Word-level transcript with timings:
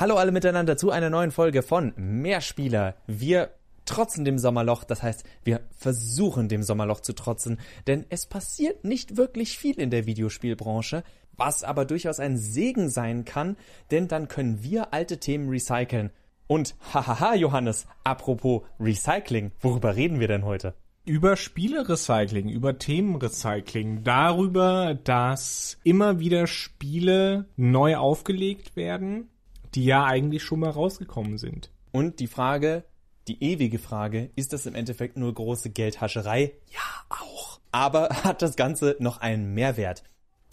Hallo 0.00 0.16
alle 0.16 0.32
miteinander 0.32 0.78
zu 0.78 0.90
einer 0.90 1.10
neuen 1.10 1.30
Folge 1.30 1.60
von 1.62 1.92
Mehrspieler. 1.98 2.94
Wir 3.06 3.50
trotzen 3.84 4.24
dem 4.24 4.38
Sommerloch, 4.38 4.82
das 4.82 5.02
heißt, 5.02 5.24
wir 5.44 5.60
versuchen 5.76 6.48
dem 6.48 6.62
Sommerloch 6.62 7.00
zu 7.00 7.12
trotzen, 7.12 7.60
denn 7.86 8.06
es 8.08 8.24
passiert 8.24 8.82
nicht 8.82 9.18
wirklich 9.18 9.58
viel 9.58 9.78
in 9.78 9.90
der 9.90 10.06
Videospielbranche, 10.06 11.04
was 11.36 11.64
aber 11.64 11.84
durchaus 11.84 12.18
ein 12.18 12.38
Segen 12.38 12.88
sein 12.88 13.26
kann, 13.26 13.58
denn 13.90 14.08
dann 14.08 14.28
können 14.28 14.62
wir 14.62 14.94
alte 14.94 15.20
Themen 15.20 15.50
recyceln. 15.50 16.08
Und 16.46 16.76
hahaha, 16.94 17.34
Johannes, 17.34 17.86
apropos 18.02 18.62
Recycling, 18.80 19.52
worüber 19.60 19.96
reden 19.96 20.18
wir 20.18 20.28
denn 20.28 20.46
heute? 20.46 20.72
über 21.04 21.36
Spielerecycling, 21.36 22.48
über 22.48 22.78
Themenrecycling, 22.78 24.04
darüber, 24.04 24.96
dass 25.02 25.78
immer 25.82 26.20
wieder 26.20 26.46
Spiele 26.46 27.46
neu 27.56 27.96
aufgelegt 27.96 28.76
werden, 28.76 29.28
die 29.74 29.84
ja 29.84 30.04
eigentlich 30.04 30.42
schon 30.42 30.60
mal 30.60 30.70
rausgekommen 30.70 31.38
sind. 31.38 31.70
Und 31.92 32.20
die 32.20 32.26
Frage, 32.26 32.84
die 33.28 33.42
ewige 33.42 33.78
Frage, 33.78 34.30
ist 34.36 34.52
das 34.52 34.66
im 34.66 34.74
Endeffekt 34.74 35.16
nur 35.16 35.32
große 35.32 35.70
Geldhascherei? 35.70 36.52
Ja, 36.72 36.80
auch. 37.08 37.60
Aber 37.72 38.08
hat 38.24 38.42
das 38.42 38.56
Ganze 38.56 38.96
noch 38.98 39.18
einen 39.18 39.54
Mehrwert? 39.54 40.02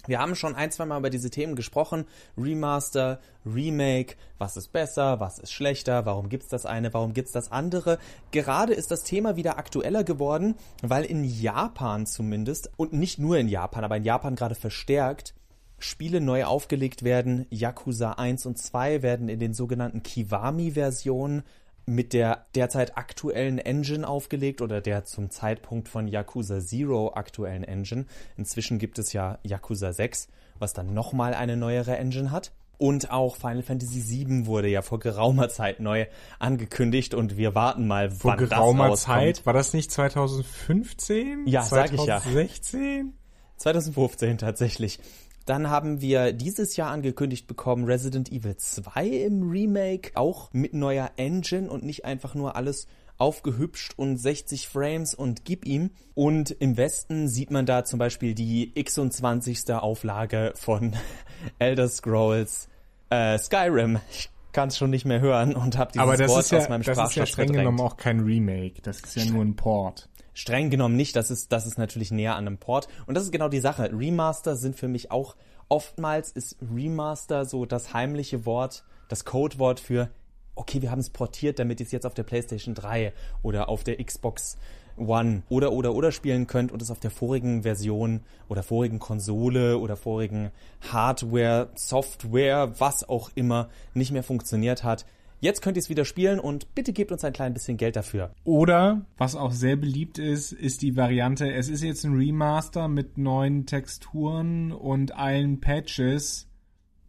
Wir 0.07 0.19
haben 0.19 0.35
schon 0.35 0.55
ein, 0.55 0.71
zwei 0.71 0.85
Mal 0.85 0.99
über 0.99 1.09
diese 1.09 1.29
Themen 1.29 1.55
gesprochen. 1.55 2.05
Remaster, 2.37 3.19
Remake, 3.45 4.15
was 4.37 4.55
ist 4.55 4.71
besser, 4.71 5.19
was 5.19 5.37
ist 5.37 5.51
schlechter, 5.51 6.05
warum 6.05 6.29
gibt's 6.29 6.47
das 6.47 6.65
eine, 6.65 6.93
warum 6.93 7.13
gibt's 7.13 7.33
das 7.33 7.51
andere. 7.51 7.99
Gerade 8.31 8.73
ist 8.73 8.89
das 8.89 9.03
Thema 9.03 9.35
wieder 9.35 9.57
aktueller 9.57 10.05
geworden, 10.05 10.55
weil 10.81 11.03
in 11.03 11.25
Japan 11.25 12.05
zumindest, 12.05 12.71
und 12.77 12.93
nicht 12.93 13.19
nur 13.19 13.37
in 13.37 13.49
Japan, 13.49 13.83
aber 13.83 13.97
in 13.97 14.03
Japan 14.03 14.35
gerade 14.35 14.55
verstärkt, 14.55 15.33
Spiele 15.79 16.21
neu 16.21 16.45
aufgelegt 16.45 17.03
werden. 17.03 17.45
Yakuza 17.49 18.13
1 18.13 18.45
und 18.45 18.57
2 18.57 19.01
werden 19.01 19.29
in 19.29 19.39
den 19.39 19.53
sogenannten 19.53 20.03
Kiwami-Versionen 20.03 21.43
mit 21.85 22.11
der 22.13 22.45
derzeit 22.53 22.97
aktuellen 22.97 23.59
Engine 23.59 24.07
aufgelegt 24.07 24.61
oder 24.61 24.81
der 24.81 25.05
zum 25.05 25.29
Zeitpunkt 25.29 25.87
von 25.87 26.07
Yakuza 26.07 26.59
Zero 26.59 27.13
aktuellen 27.13 27.63
Engine. 27.63 28.05
Inzwischen 28.35 28.77
gibt 28.77 28.99
es 28.99 29.13
ja 29.13 29.39
Yakuza 29.43 29.93
6, 29.93 30.27
was 30.59 30.73
dann 30.73 30.93
nochmal 30.93 31.33
eine 31.33 31.55
neuere 31.55 31.97
Engine 31.97 32.31
hat. 32.31 32.51
Und 32.77 33.09
auch 33.09 33.37
Final 33.37 33.63
Fantasy 33.63 34.03
VII 34.07 34.45
wurde 34.45 34.67
ja 34.67 34.83
vor 34.83 34.99
geraumer 34.99 35.49
Zeit 35.49 35.79
neu 35.79 36.05
angekündigt 36.37 37.15
und 37.15 37.35
wir 37.35 37.55
warten 37.55 37.87
mal, 37.87 38.11
vor 38.11 38.31
wann 38.31 38.37
geraumer 38.37 38.89
das 38.89 39.05
geraumer 39.05 39.23
Zeit? 39.23 39.45
War 39.45 39.53
das 39.53 39.73
nicht 39.73 39.91
2015? 39.91 41.47
Ja, 41.47 41.63
2016? 41.63 41.69
sag 41.69 41.93
ich 41.93 42.07
ja. 42.07 42.19
2016? 42.19 43.13
2015 43.57 44.37
tatsächlich. 44.37 44.99
Dann 45.47 45.69
haben 45.69 46.01
wir 46.01 46.33
dieses 46.33 46.75
Jahr 46.75 46.91
angekündigt 46.91 47.47
bekommen 47.47 47.85
Resident 47.85 48.33
Evil 48.33 48.57
2 48.57 49.07
im 49.07 49.49
Remake, 49.49 50.11
auch 50.15 50.51
mit 50.51 50.73
neuer 50.73 51.11
Engine 51.15 51.69
und 51.69 51.83
nicht 51.83 52.03
einfach 52.03 52.35
nur 52.35 52.57
alles 52.57 52.85
aufgehübscht 53.17 53.93
und 53.95 54.17
60 54.17 54.67
Frames 54.67 55.15
und 55.15 55.45
gib 55.45 55.65
ihm. 55.65 55.91
Und 56.15 56.51
im 56.51 56.75
Westen 56.75 57.29
sieht 57.29 57.49
man 57.49 57.65
da 57.65 57.85
zum 57.85 57.97
Beispiel 57.97 58.35
die 58.35 58.73
26. 58.75 59.71
Auflage 59.71 60.51
von 60.55 60.97
Elder 61.59 61.87
Scrolls 61.87 62.67
äh, 63.09 63.39
Skyrim. 63.39 63.99
Ich 64.11 64.29
kann 64.51 64.67
es 64.67 64.77
schon 64.77 64.89
nicht 64.89 65.05
mehr 65.05 65.21
hören 65.21 65.55
und 65.55 65.77
habe 65.77 65.93
dieses 65.93 66.03
Aber 66.03 66.19
Wort 66.27 66.51
ja, 66.51 66.57
aus 66.57 66.67
meinem 66.67 66.83
das 66.83 66.97
ist 66.97 67.15
ja 67.15 67.25
streng 67.25 67.47
verdrängt. 67.47 67.59
genommen 67.59 67.79
auch 67.79 67.95
kein 67.95 68.19
Remake. 68.19 68.81
Das 68.81 68.99
ist 68.99 69.15
ja 69.15 69.23
nur 69.23 69.45
ein 69.45 69.55
Port 69.55 70.09
streng 70.37 70.69
genommen 70.69 70.95
nicht. 70.95 71.15
Das 71.15 71.31
ist, 71.31 71.51
das 71.51 71.65
ist 71.65 71.79
natürlich 71.79 72.11
näher 72.11 72.35
an 72.35 72.45
einem 72.45 72.59
Port. 72.59 72.87
Und 73.07 73.15
das 73.15 73.23
ist 73.23 73.31
genau 73.31 73.49
die 73.49 73.59
Sache. 73.59 73.89
Remaster 73.91 74.55
sind 74.55 74.75
für 74.75 74.87
mich 74.87 75.09
auch 75.09 75.35
oftmals 75.67 76.31
ist 76.31 76.57
Remaster 76.73 77.43
so 77.43 77.65
das 77.65 77.93
heimliche 77.93 78.45
Wort, 78.45 78.83
das 79.09 79.25
Codewort 79.25 79.79
für 79.79 80.09
okay, 80.55 80.81
wir 80.81 80.91
haben 80.91 80.99
es 80.99 81.09
portiert, 81.09 81.59
damit 81.59 81.79
ihr 81.79 81.85
es 81.85 81.91
jetzt 81.91 82.05
auf 82.05 82.13
der 82.13 82.23
PlayStation 82.23 82.73
3 82.73 83.13
oder 83.43 83.69
auf 83.69 83.83
der 83.83 84.03
Xbox 84.03 84.57
One 84.97 85.43
oder 85.49 85.71
oder 85.71 85.93
oder 85.93 86.11
spielen 86.11 86.47
könnt 86.47 86.71
und 86.71 86.81
es 86.81 86.89
auf 86.89 86.99
der 86.99 87.11
vorigen 87.11 87.63
Version 87.63 88.21
oder 88.47 88.63
vorigen 88.63 88.99
Konsole 88.99 89.77
oder 89.77 89.95
vorigen 89.95 90.51
Hardware, 90.91 91.69
Software, 91.75 92.79
was 92.79 93.07
auch 93.07 93.29
immer 93.35 93.69
nicht 93.93 94.11
mehr 94.11 94.23
funktioniert 94.23 94.83
hat. 94.83 95.05
Jetzt 95.39 95.61
könnt 95.61 95.77
ihr 95.77 95.81
es 95.81 95.89
wieder 95.89 96.05
spielen 96.05 96.39
und 96.39 96.73
bitte 96.73 96.93
gebt 96.93 97.11
uns 97.11 97.23
ein 97.23 97.33
klein 97.33 97.53
bisschen 97.53 97.77
Geld 97.77 97.95
dafür. 97.95 98.31
Oder, 98.43 99.05
was 99.17 99.35
auch 99.35 99.51
sehr 99.51 99.75
beliebt 99.75 100.17
ist, 100.17 100.51
ist 100.51 100.81
die 100.81 100.95
Variante, 100.95 101.51
es 101.51 101.69
ist 101.69 101.83
jetzt 101.83 102.03
ein 102.05 102.15
Remaster 102.15 102.87
mit 102.87 103.19
neuen 103.19 103.67
Texturen 103.67 104.71
und 104.71 105.15
allen 105.15 105.61
Patches. 105.61 106.47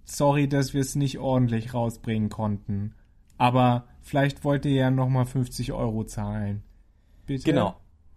Sorry, 0.05 0.47
dass 0.47 0.75
wir 0.75 0.83
es 0.83 0.95
nicht 0.95 1.19
ordentlich 1.19 1.73
rausbringen 1.73 2.29
konnten. 2.29 2.95
Aber 3.39 3.87
vielleicht 4.03 4.45
wollt 4.45 4.67
ihr 4.67 4.73
ja 4.73 4.91
nochmal 4.91 5.25
50 5.25 5.73
Euro 5.73 6.05
zahlen. 6.05 6.63
Bitte? 7.25 7.45
Genau. 7.45 7.77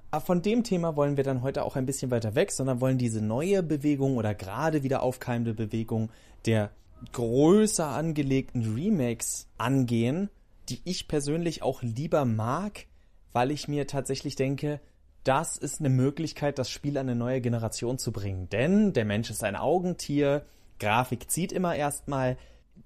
Aber 0.10 0.26
von 0.26 0.42
dem 0.42 0.66
Thema 0.66 0.98
wollen 0.98 1.16
wir 1.16 1.24
dann 1.24 1.42
heute 1.42 1.64
auch 1.64 1.78
ein 1.78 1.86
bisschen 1.86 2.12
weiter 2.12 2.36
weg, 2.36 2.52
sondern 2.52 2.82
wollen 2.82 2.98
diese 2.98 3.22
neue 3.22 3.64
Bewegung 3.64 4.18
oder 4.18 4.36
gerade 4.36 4.84
wieder 4.84 5.04
aufkeimende 5.04 5.54
Bewegung 5.54 6.10
der 6.46 6.72
größer 7.12 7.88
angelegten 7.88 8.76
Remakes 8.76 9.48
angehen, 9.58 10.30
die 10.70 10.82
ich 10.86 11.08
persönlich 11.08 11.64
auch 11.64 11.82
lieber 11.82 12.26
mag, 12.26 12.86
weil 13.34 13.52
ich 13.52 13.68
mir 13.68 13.88
tatsächlich 13.88 14.36
denke, 14.36 14.80
das 15.24 15.58
ist 15.58 15.80
eine 15.80 15.90
Möglichkeit, 15.90 16.58
das 16.58 16.70
Spiel 16.70 16.98
an 16.98 17.08
eine 17.08 17.16
neue 17.16 17.42
Generation 17.42 17.98
zu 17.98 18.12
bringen. 18.12 18.50
Denn 18.50 18.94
der 18.94 19.06
Mensch 19.06 19.30
ist 19.30 19.44
ein 19.44 19.56
Augentier, 19.56 20.46
Grafik 20.80 21.30
zieht 21.30 21.52
immer 21.52 21.76
erstmal. 21.76 22.38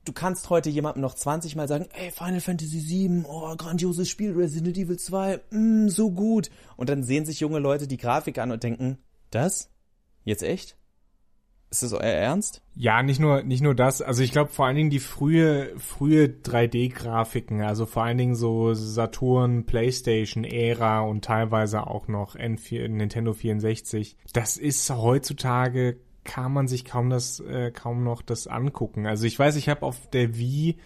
Du 0.04 0.12
kannst 0.12 0.50
heute 0.50 0.70
jemandem 0.70 1.02
noch 1.02 1.14
20 1.14 1.56
Mal 1.56 1.68
sagen, 1.68 1.88
ey, 1.94 2.12
Final 2.12 2.42
Fantasy 2.42 2.84
VII, 2.88 3.24
oh, 3.28 3.56
grandioses 3.56 4.10
Spiel, 4.10 4.34
Resident 4.34 4.78
Evil 4.78 4.98
2, 4.98 5.40
mm, 5.52 5.88
so 5.88 6.12
gut. 6.12 6.50
Und 6.76 6.90
dann 6.90 7.04
sehen 7.04 7.26
sich 7.26 7.40
junge 7.40 7.60
Leute 7.60 7.88
die 7.88 7.98
Grafik 7.98 8.38
an 8.38 8.52
und 8.52 8.64
denken, 8.64 8.98
das? 9.32 9.70
Jetzt 10.26 10.44
echt? 10.44 10.76
Ist 11.82 11.92
das 11.92 12.00
euer 12.00 12.04
Ernst? 12.04 12.62
Ja, 12.76 13.04
nicht 13.04 13.20
nur, 13.20 13.44
nicht 13.44 13.62
nur 13.62 13.76
das. 13.76 14.02
Also 14.02 14.24
ich 14.24 14.32
glaube 14.32 14.52
vor 14.52 14.66
allen 14.66 14.78
Dingen 14.78 14.90
die 14.90 15.00
frühe, 15.00 15.74
frühe 15.78 16.26
3D-Grafiken, 16.26 17.62
also 17.62 17.86
vor 17.86 18.04
allen 18.04 18.18
Dingen 18.18 18.36
so 18.36 18.74
Saturn, 18.74 19.66
Playstation-Ära 19.66 21.02
und 21.02 21.26
teilweise 21.26 21.88
auch 21.88 22.08
noch 22.08 22.36
N4, 22.36 22.88
Nintendo 22.88 23.34
64. 23.34 24.16
Das 24.32 24.58
ist 24.58 24.90
heutzutage 24.90 25.98
kann 26.26 26.52
man 26.52 26.68
sich 26.68 26.86
kaum 26.86 27.10
das, 27.10 27.40
äh, 27.40 27.72
kaum 27.72 28.04
noch 28.04 28.22
das 28.22 28.48
angucken. 28.48 29.06
Also 29.06 29.26
ich 29.26 29.38
weiß, 29.38 29.56
ich 29.58 29.70
habe 29.70 29.84
auf 29.84 30.10
der 30.10 30.38
Wii 30.38 30.78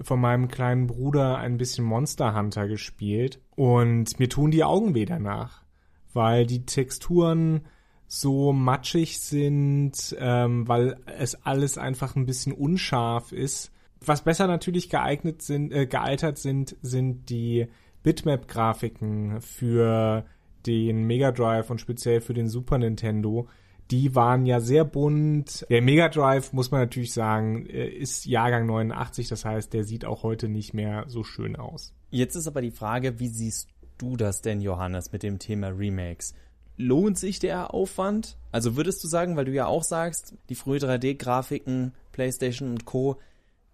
von 0.00 0.20
meinem 0.20 0.48
kleinen 0.48 0.86
Bruder 0.86 1.38
ein 1.38 1.58
bisschen 1.58 1.84
Monster 1.84 2.34
Hunter 2.34 2.68
gespielt 2.68 3.40
und 3.56 4.18
mir 4.18 4.28
tun 4.28 4.50
die 4.50 4.64
Augen 4.64 4.94
weh 4.94 5.04
danach, 5.04 5.64
weil 6.12 6.46
die 6.46 6.64
Texturen 6.64 7.66
so 8.06 8.52
matschig 8.52 9.18
sind, 9.20 10.14
ähm, 10.18 10.68
weil 10.68 10.96
es 11.18 11.34
alles 11.44 11.78
einfach 11.78 12.16
ein 12.16 12.26
bisschen 12.26 12.52
unscharf 12.52 13.32
ist. 13.32 13.70
Was 14.00 14.22
besser 14.22 14.46
natürlich 14.46 14.90
geeignet 14.90 15.42
sind, 15.42 15.72
äh, 15.72 15.86
gealtert 15.86 16.38
sind, 16.38 16.76
sind 16.82 17.30
die 17.30 17.66
Bitmap-Grafiken 18.02 19.40
für 19.40 20.24
den 20.66 21.04
Mega 21.04 21.32
Drive 21.32 21.70
und 21.70 21.80
speziell 21.80 22.20
für 22.20 22.34
den 22.34 22.48
Super 22.48 22.78
Nintendo. 22.78 23.48
Die 23.90 24.14
waren 24.14 24.46
ja 24.46 24.60
sehr 24.60 24.84
bunt. 24.84 25.66
Der 25.68 25.82
Mega 25.82 26.08
Drive, 26.08 26.52
muss 26.52 26.70
man 26.70 26.80
natürlich 26.80 27.12
sagen, 27.12 27.66
äh, 27.66 27.88
ist 27.88 28.26
Jahrgang 28.26 28.66
89, 28.66 29.28
das 29.28 29.44
heißt, 29.44 29.72
der 29.72 29.84
sieht 29.84 30.04
auch 30.04 30.22
heute 30.22 30.48
nicht 30.48 30.72
mehr 30.74 31.04
so 31.06 31.22
schön 31.22 31.56
aus. 31.56 31.94
Jetzt 32.10 32.34
ist 32.36 32.46
aber 32.46 32.62
die 32.62 32.70
Frage, 32.70 33.18
wie 33.18 33.28
siehst 33.28 33.68
du 33.98 34.16
das 34.16 34.40
denn, 34.40 34.60
Johannes, 34.60 35.12
mit 35.12 35.22
dem 35.22 35.38
Thema 35.38 35.68
Remakes? 35.68 36.34
Lohnt 36.76 37.18
sich 37.18 37.38
der 37.38 37.74
Aufwand? 37.74 38.36
Also 38.52 38.76
würdest 38.76 39.02
du 39.02 39.08
sagen, 39.08 39.36
weil 39.36 39.44
du 39.44 39.52
ja 39.52 39.66
auch 39.66 39.84
sagst, 39.84 40.34
die 40.48 40.54
frühe 40.54 40.78
3D-Grafiken, 40.78 41.92
PlayStation 42.12 42.70
und 42.70 42.84
Co. 42.84 43.18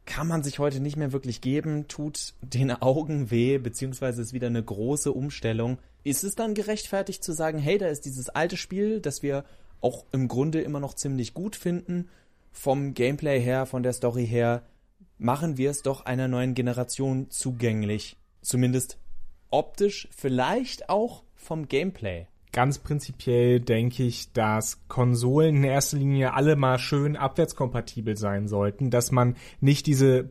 kann 0.06 0.26
man 0.26 0.42
sich 0.42 0.58
heute 0.58 0.80
nicht 0.80 0.96
mehr 0.96 1.12
wirklich 1.12 1.40
geben, 1.40 1.88
tut 1.88 2.34
den 2.42 2.70
Augen 2.82 3.30
weh, 3.30 3.58
beziehungsweise 3.58 4.22
ist 4.22 4.32
wieder 4.32 4.48
eine 4.48 4.62
große 4.62 5.12
Umstellung. 5.12 5.78
Ist 6.02 6.24
es 6.24 6.34
dann 6.34 6.54
gerechtfertigt 6.54 7.22
zu 7.22 7.32
sagen, 7.32 7.58
hey, 7.58 7.78
da 7.78 7.88
ist 7.88 8.04
dieses 8.04 8.28
alte 8.30 8.56
Spiel, 8.56 9.00
das 9.00 9.22
wir 9.22 9.44
auch 9.80 10.04
im 10.12 10.28
Grunde 10.28 10.60
immer 10.60 10.80
noch 10.80 10.94
ziemlich 10.94 11.34
gut 11.34 11.56
finden, 11.56 12.08
vom 12.52 12.94
Gameplay 12.94 13.40
her, 13.40 13.66
von 13.66 13.82
der 13.82 13.92
Story 13.92 14.26
her, 14.26 14.62
machen 15.18 15.56
wir 15.56 15.70
es 15.70 15.82
doch 15.82 16.04
einer 16.04 16.28
neuen 16.28 16.54
Generation 16.54 17.30
zugänglich. 17.30 18.16
Zumindest 18.42 18.98
optisch, 19.50 20.08
vielleicht 20.10 20.88
auch 20.88 21.22
vom 21.34 21.68
Gameplay 21.68 22.26
ganz 22.52 22.78
prinzipiell 22.78 23.60
denke 23.60 24.02
ich, 24.02 24.32
dass 24.32 24.80
Konsolen 24.88 25.56
in 25.56 25.64
erster 25.64 25.98
Linie 25.98 26.34
alle 26.34 26.56
mal 26.56 26.78
schön 26.78 27.16
abwärtskompatibel 27.16 28.16
sein 28.16 28.48
sollten, 28.48 28.90
dass 28.90 29.12
man 29.12 29.36
nicht 29.60 29.86
diese 29.86 30.30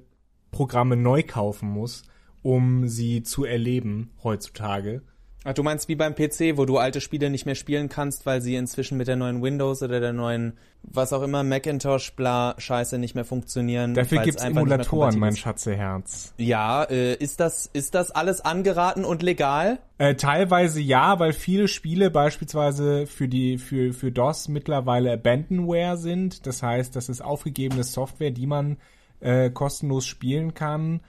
Programme 0.52 0.96
neu 0.96 1.24
kaufen 1.24 1.70
muss, 1.70 2.04
um 2.42 2.88
sie 2.88 3.24
zu 3.24 3.46
erleben 3.46 4.12
heutzutage. 4.24 5.02
Ach, 5.46 5.54
du 5.54 5.64
meinst 5.64 5.88
wie 5.88 5.96
beim 5.96 6.16
PC, 6.16 6.58
wo 6.58 6.66
du 6.66 6.78
alte 6.78 7.00
Spiele 7.00 7.30
nicht 7.30 7.46
mehr 7.46 7.56
spielen 7.56 7.88
kannst, 7.88 8.26
weil 8.26 8.42
sie 8.42 8.56
inzwischen 8.56 8.98
mit 8.98 9.08
der 9.08 9.16
neuen 9.16 9.42
Windows 9.42 9.82
oder 9.82 10.02
der 10.02 10.12
neuen, 10.12 10.58
was 10.84 11.14
auch 11.14 11.22
immer, 11.22 11.44
Macintosh, 11.44 12.12
bla, 12.16 12.56
Scheiße 12.58 12.98
nicht 12.98 13.16
mehr 13.16 13.24
funktionieren. 13.24 13.94
Dafür 13.94 14.22
gibt's 14.24 14.44
Emulatoren, 14.44 15.18
mein 15.18 15.38
Schatzeherz. 15.38 16.34
Ja, 16.38 16.84
äh, 16.84 17.16
ist 17.16 17.40
das, 17.40 17.70
ist 17.72 17.96
das 17.96 18.12
alles 18.12 18.42
angeraten 18.42 19.06
und 19.06 19.24
legal? 19.24 19.80
Äh, 19.98 20.16
teilweise 20.16 20.82
ja, 20.82 21.20
weil 21.20 21.32
viele 21.32 21.70
Spiele 21.70 22.12
beispielsweise 22.12 23.08
für 23.08 23.30
die, 23.30 23.58
für, 23.58 23.94
für 23.94 24.12
DOS 24.12 24.50
mittlerweile 24.50 25.14
Abandonware 25.14 25.96
sind. 25.96 26.48
Das 26.48 26.62
heißt, 26.62 26.94
das 26.98 27.08
ist 27.08 27.22
aufgegebene 27.22 27.86
Software, 27.86 28.32
die 28.32 28.46
man 28.46 28.76
äh, 29.22 29.50
kostenlos 29.50 30.06
spielen 30.06 30.54
kann. 30.54 31.00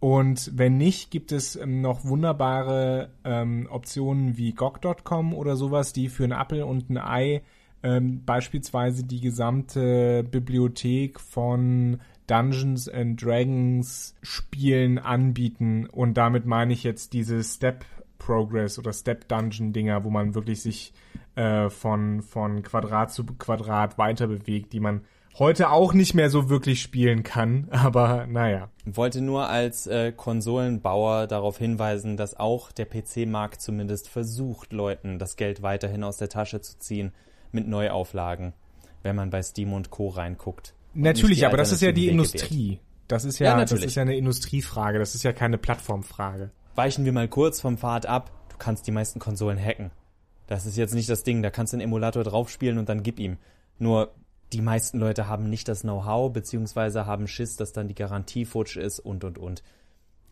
Und 0.00 0.52
wenn 0.56 0.76
nicht, 0.76 1.10
gibt 1.10 1.32
es 1.32 1.56
ähm, 1.56 1.80
noch 1.80 2.04
wunderbare 2.04 3.10
ähm, 3.24 3.66
Optionen 3.70 4.36
wie 4.36 4.52
GOG.com 4.52 5.34
oder 5.34 5.56
sowas, 5.56 5.92
die 5.92 6.08
für 6.08 6.24
ein 6.24 6.32
Apple 6.32 6.64
und 6.66 6.88
ein 6.88 6.98
Ei 6.98 7.42
ähm, 7.82 8.24
beispielsweise 8.24 9.04
die 9.04 9.20
gesamte 9.20 10.24
Bibliothek 10.24 11.18
von 11.20 12.00
Dungeons 12.26 12.88
and 12.88 13.22
Dragons 13.22 14.14
Spielen 14.22 14.98
anbieten. 14.98 15.86
Und 15.86 16.14
damit 16.14 16.46
meine 16.46 16.72
ich 16.72 16.84
jetzt 16.84 17.12
diese 17.12 17.42
Step 17.42 17.84
Progress 18.18 18.78
oder 18.78 18.92
Step 18.92 19.28
Dungeon 19.28 19.72
Dinger, 19.72 20.04
wo 20.04 20.10
man 20.10 20.34
wirklich 20.34 20.60
sich 20.60 20.92
äh, 21.34 21.70
von, 21.70 22.22
von 22.22 22.62
Quadrat 22.62 23.12
zu 23.12 23.24
Quadrat 23.24 23.96
weiter 23.98 24.26
bewegt, 24.26 24.72
die 24.72 24.80
man 24.80 25.02
heute 25.38 25.70
auch 25.70 25.92
nicht 25.94 26.14
mehr 26.14 26.30
so 26.30 26.48
wirklich 26.48 26.80
spielen 26.80 27.22
kann, 27.22 27.68
aber 27.70 28.26
naja. 28.26 28.70
Wollte 28.84 29.20
nur 29.20 29.48
als 29.48 29.86
äh, 29.86 30.12
Konsolenbauer 30.12 31.26
darauf 31.26 31.58
hinweisen, 31.58 32.16
dass 32.16 32.38
auch 32.38 32.72
der 32.72 32.86
PC-Markt 32.86 33.60
zumindest 33.60 34.08
versucht, 34.08 34.72
Leuten 34.72 35.18
das 35.18 35.36
Geld 35.36 35.62
weiterhin 35.62 36.04
aus 36.04 36.16
der 36.16 36.28
Tasche 36.28 36.60
zu 36.60 36.78
ziehen 36.78 37.12
mit 37.52 37.68
Neuauflagen, 37.68 38.52
wenn 39.02 39.16
man 39.16 39.30
bei 39.30 39.42
Steam 39.42 39.72
und 39.72 39.90
Co. 39.90 40.08
reinguckt. 40.08 40.74
Natürlich, 40.94 41.46
aber 41.46 41.56
das 41.56 41.72
ist 41.72 41.82
ja 41.82 41.92
die 41.92 42.02
Wege 42.02 42.12
Industrie. 42.12 42.80
Das 43.06 43.24
ist 43.24 43.38
ja, 43.38 43.58
ja 43.58 43.64
das 43.64 43.72
ist 43.72 43.94
ja 43.94 44.02
eine 44.02 44.16
Industriefrage, 44.16 44.98
das 44.98 45.14
ist 45.14 45.22
ja 45.22 45.32
keine 45.32 45.56
Plattformfrage. 45.56 46.50
Weichen 46.74 47.04
wir 47.04 47.12
mal 47.12 47.28
kurz 47.28 47.60
vom 47.60 47.78
Pfad 47.78 48.06
ab. 48.06 48.30
Du 48.50 48.56
kannst 48.58 48.86
die 48.86 48.90
meisten 48.90 49.18
Konsolen 49.18 49.58
hacken. 49.58 49.90
Das 50.46 50.66
ist 50.66 50.76
jetzt 50.76 50.94
nicht 50.94 51.08
das 51.08 51.24
Ding, 51.24 51.42
da 51.42 51.50
kannst 51.50 51.72
du 51.72 51.76
einen 51.76 51.82
Emulator 51.82 52.24
draufspielen 52.24 52.78
und 52.78 52.88
dann 52.88 53.02
gib 53.02 53.18
ihm. 53.18 53.36
Nur 53.78 54.12
die 54.52 54.62
meisten 54.62 54.98
Leute 54.98 55.28
haben 55.28 55.50
nicht 55.50 55.68
das 55.68 55.82
Know-how, 55.82 56.32
beziehungsweise 56.32 57.06
haben 57.06 57.26
Schiss, 57.26 57.56
dass 57.56 57.72
dann 57.72 57.88
die 57.88 57.94
Garantie 57.94 58.44
futsch 58.44 58.76
ist 58.76 59.00
und, 59.00 59.24
und, 59.24 59.38
und. 59.38 59.62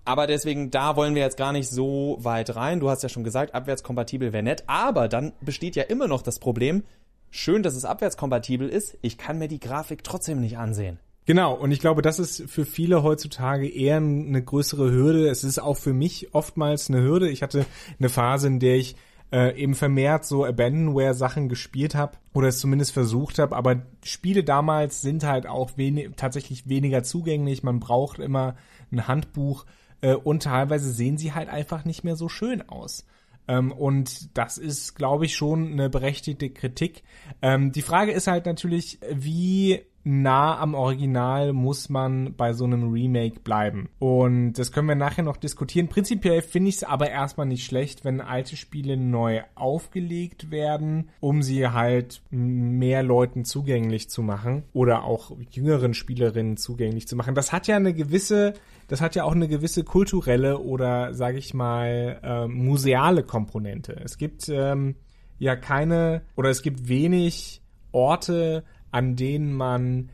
Aber 0.04 0.26
deswegen, 0.26 0.70
da 0.70 0.96
wollen 0.96 1.14
wir 1.14 1.22
jetzt 1.22 1.36
gar 1.36 1.52
nicht 1.52 1.68
so 1.68 2.18
weit 2.20 2.54
rein. 2.54 2.78
Du 2.78 2.88
hast 2.88 3.02
ja 3.02 3.08
schon 3.08 3.24
gesagt, 3.24 3.54
abwärtskompatibel 3.54 4.32
wäre 4.32 4.42
nett. 4.42 4.62
Aber 4.68 5.08
dann 5.08 5.32
besteht 5.40 5.74
ja 5.74 5.82
immer 5.82 6.06
noch 6.06 6.22
das 6.22 6.38
Problem, 6.38 6.84
schön, 7.30 7.64
dass 7.64 7.74
es 7.74 7.84
abwärtskompatibel 7.84 8.68
ist, 8.68 8.96
ich 9.02 9.18
kann 9.18 9.38
mir 9.38 9.48
die 9.48 9.60
Grafik 9.60 10.04
trotzdem 10.04 10.40
nicht 10.40 10.58
ansehen. 10.58 11.00
Genau, 11.26 11.54
und 11.54 11.72
ich 11.72 11.80
glaube, 11.80 12.02
das 12.02 12.20
ist 12.20 12.48
für 12.48 12.64
viele 12.64 13.02
heutzutage 13.02 13.68
eher 13.68 13.96
eine 13.96 14.42
größere 14.42 14.92
Hürde. 14.92 15.28
Es 15.28 15.42
ist 15.42 15.58
auch 15.58 15.76
für 15.76 15.92
mich 15.92 16.32
oftmals 16.34 16.88
eine 16.88 17.02
Hürde. 17.02 17.28
Ich 17.28 17.42
hatte 17.42 17.66
eine 17.98 18.08
Phase, 18.08 18.46
in 18.46 18.60
der 18.60 18.76
ich 18.76 18.94
äh, 19.32 19.56
eben 19.60 19.74
vermehrt 19.74 20.24
so 20.24 20.44
Abandonware-Sachen 20.44 21.48
gespielt 21.48 21.94
habe 21.94 22.18
oder 22.32 22.48
es 22.48 22.60
zumindest 22.60 22.92
versucht 22.92 23.38
habe, 23.38 23.56
aber 23.56 23.82
Spiele 24.04 24.44
damals 24.44 25.02
sind 25.02 25.24
halt 25.24 25.46
auch 25.46 25.76
wenig, 25.76 26.10
tatsächlich 26.16 26.68
weniger 26.68 27.02
zugänglich. 27.02 27.62
Man 27.62 27.80
braucht 27.80 28.18
immer 28.18 28.56
ein 28.92 29.08
Handbuch 29.08 29.66
äh, 30.00 30.14
und 30.14 30.44
teilweise 30.44 30.92
sehen 30.92 31.18
sie 31.18 31.32
halt 31.32 31.48
einfach 31.48 31.84
nicht 31.84 32.04
mehr 32.04 32.16
so 32.16 32.28
schön 32.28 32.68
aus. 32.68 33.04
Ähm, 33.48 33.72
und 33.72 34.36
das 34.36 34.58
ist, 34.58 34.94
glaube 34.94 35.26
ich, 35.26 35.36
schon 35.36 35.72
eine 35.72 35.90
berechtigte 35.90 36.50
Kritik. 36.50 37.02
Ähm, 37.42 37.72
die 37.72 37.82
Frage 37.82 38.12
ist 38.12 38.26
halt 38.26 38.46
natürlich, 38.46 38.98
wie 39.12 39.82
nah 40.06 40.56
am 40.58 40.74
Original 40.74 41.52
muss 41.52 41.88
man 41.88 42.34
bei 42.36 42.52
so 42.52 42.64
einem 42.64 42.92
Remake 42.92 43.40
bleiben. 43.40 43.88
Und 43.98 44.52
das 44.52 44.70
können 44.70 44.86
wir 44.86 44.94
nachher 44.94 45.24
noch 45.24 45.36
diskutieren. 45.36 45.88
Prinzipiell 45.88 46.42
finde 46.42 46.68
ich 46.68 46.76
es 46.76 46.84
aber 46.84 47.10
erstmal 47.10 47.46
nicht 47.46 47.64
schlecht, 47.64 48.04
wenn 48.04 48.20
alte 48.20 48.56
Spiele 48.56 48.96
neu 48.96 49.42
aufgelegt 49.56 50.52
werden, 50.52 51.10
um 51.18 51.42
sie 51.42 51.66
halt 51.66 52.22
mehr 52.30 53.02
Leuten 53.02 53.44
zugänglich 53.44 54.08
zu 54.08 54.22
machen 54.22 54.62
oder 54.72 55.02
auch 55.02 55.32
jüngeren 55.50 55.92
Spielerinnen 55.92 56.56
zugänglich 56.56 57.08
zu 57.08 57.16
machen. 57.16 57.34
Das 57.34 57.52
hat 57.52 57.66
ja 57.66 57.74
eine 57.74 57.92
gewisse, 57.92 58.54
das 58.86 59.00
hat 59.00 59.16
ja 59.16 59.24
auch 59.24 59.34
eine 59.34 59.48
gewisse 59.48 59.82
kulturelle 59.82 60.60
oder 60.60 61.14
sage 61.14 61.38
ich 61.38 61.52
mal 61.52 62.20
äh, 62.22 62.46
museale 62.46 63.24
Komponente. 63.24 64.00
Es 64.04 64.18
gibt 64.18 64.48
ähm, 64.48 64.94
ja 65.40 65.56
keine 65.56 66.22
oder 66.36 66.50
es 66.50 66.62
gibt 66.62 66.86
wenig 66.86 67.60
Orte, 67.90 68.62
an 68.96 69.14
denen 69.14 69.52
man 69.52 70.08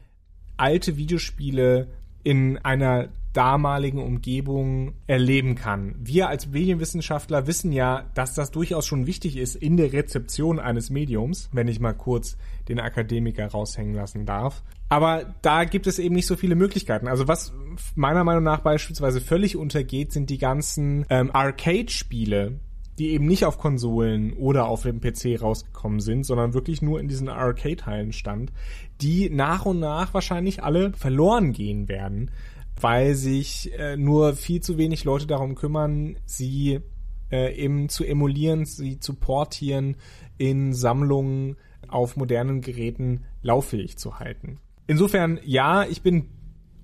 alte 0.57 0.97
Videospiele 0.97 1.87
in 2.25 2.59
einer 2.59 3.11
damaligen 3.33 4.01
Umgebung 4.01 4.95
erleben 5.07 5.55
kann. 5.55 5.95
Wir 6.01 6.29
als 6.29 6.49
Medienwissenschaftler 6.49 7.47
wissen 7.47 7.71
ja, 7.71 8.11
dass 8.15 8.35
das 8.35 8.51
durchaus 8.51 8.85
schon 8.85 9.07
wichtig 9.07 9.37
ist 9.37 9.55
in 9.55 9.77
der 9.77 9.93
Rezeption 9.93 10.59
eines 10.59 10.91
Mediums, 10.91 11.49
wenn 11.53 11.69
ich 11.69 11.79
mal 11.79 11.93
kurz 11.93 12.37
den 12.69 12.81
Akademiker 12.81 13.47
raushängen 13.47 13.95
lassen 13.95 14.27
darf. 14.27 14.65
Aber 14.89 15.33
da 15.43 15.63
gibt 15.63 15.87
es 15.87 16.01
eben 16.01 16.17
nicht 16.17 16.27
so 16.27 16.35
viele 16.35 16.57
Möglichkeiten. 16.57 17.07
Also 17.07 17.29
was 17.29 17.53
meiner 17.95 18.25
Meinung 18.25 18.43
nach 18.43 18.63
beispielsweise 18.63 19.21
völlig 19.21 19.57
untergeht, 19.57 20.11
sind 20.11 20.29
die 20.29 20.39
ganzen 20.39 21.07
ähm, 21.09 21.31
Arcade-Spiele, 21.33 22.59
die 23.03 23.11
eben 23.15 23.27
nicht 23.27 23.45
auf 23.45 23.59
Konsolen 23.59 24.33
oder 24.35 24.67
auf 24.67 24.83
dem 24.83 25.01
PC 25.01 25.43
rausgekommen 25.43 25.99
sind, 25.99 26.25
sondern 26.25 26.55
wirklich 26.55 26.83
nur 26.83 27.01
in 27.01 27.09
diesen 27.09 27.29
Arcade-Hallen 27.29 28.13
stand, 28.13 28.53
die 29.01 29.29
nach 29.29 29.67
und 29.67 29.81
nach 29.81 30.15
wahrscheinlich 30.15 30.63
alle 30.63 30.93
verloren 30.93 31.53
gehen 31.53 31.89
werden, 31.89 32.31
weil 32.81 33.17
sich 33.17 33.77
äh, 33.77 33.97
nur 33.97 34.35
viel 34.35 34.61
zu 34.61 34.79
wenig 34.79 35.03
Leute 35.03 35.27
darum 35.27 35.57
kümmern, 35.57 36.17
sie 36.27 36.79
äh, 37.33 37.53
eben 37.57 37.89
zu 37.89 38.05
emulieren, 38.05 38.67
sie 38.67 39.01
zu 39.01 39.15
portieren, 39.15 39.97
in 40.39 40.73
Sammlungen 40.73 41.57
auf 41.89 42.17
modernen 42.17 42.61
Geräten 42.61 43.25
lauffähig 43.43 43.99
zu 43.99 44.21
halten. 44.21 44.59
Insofern, 44.87 45.41
ja, 45.45 45.85
ich 45.87 46.03
bin 46.03 46.29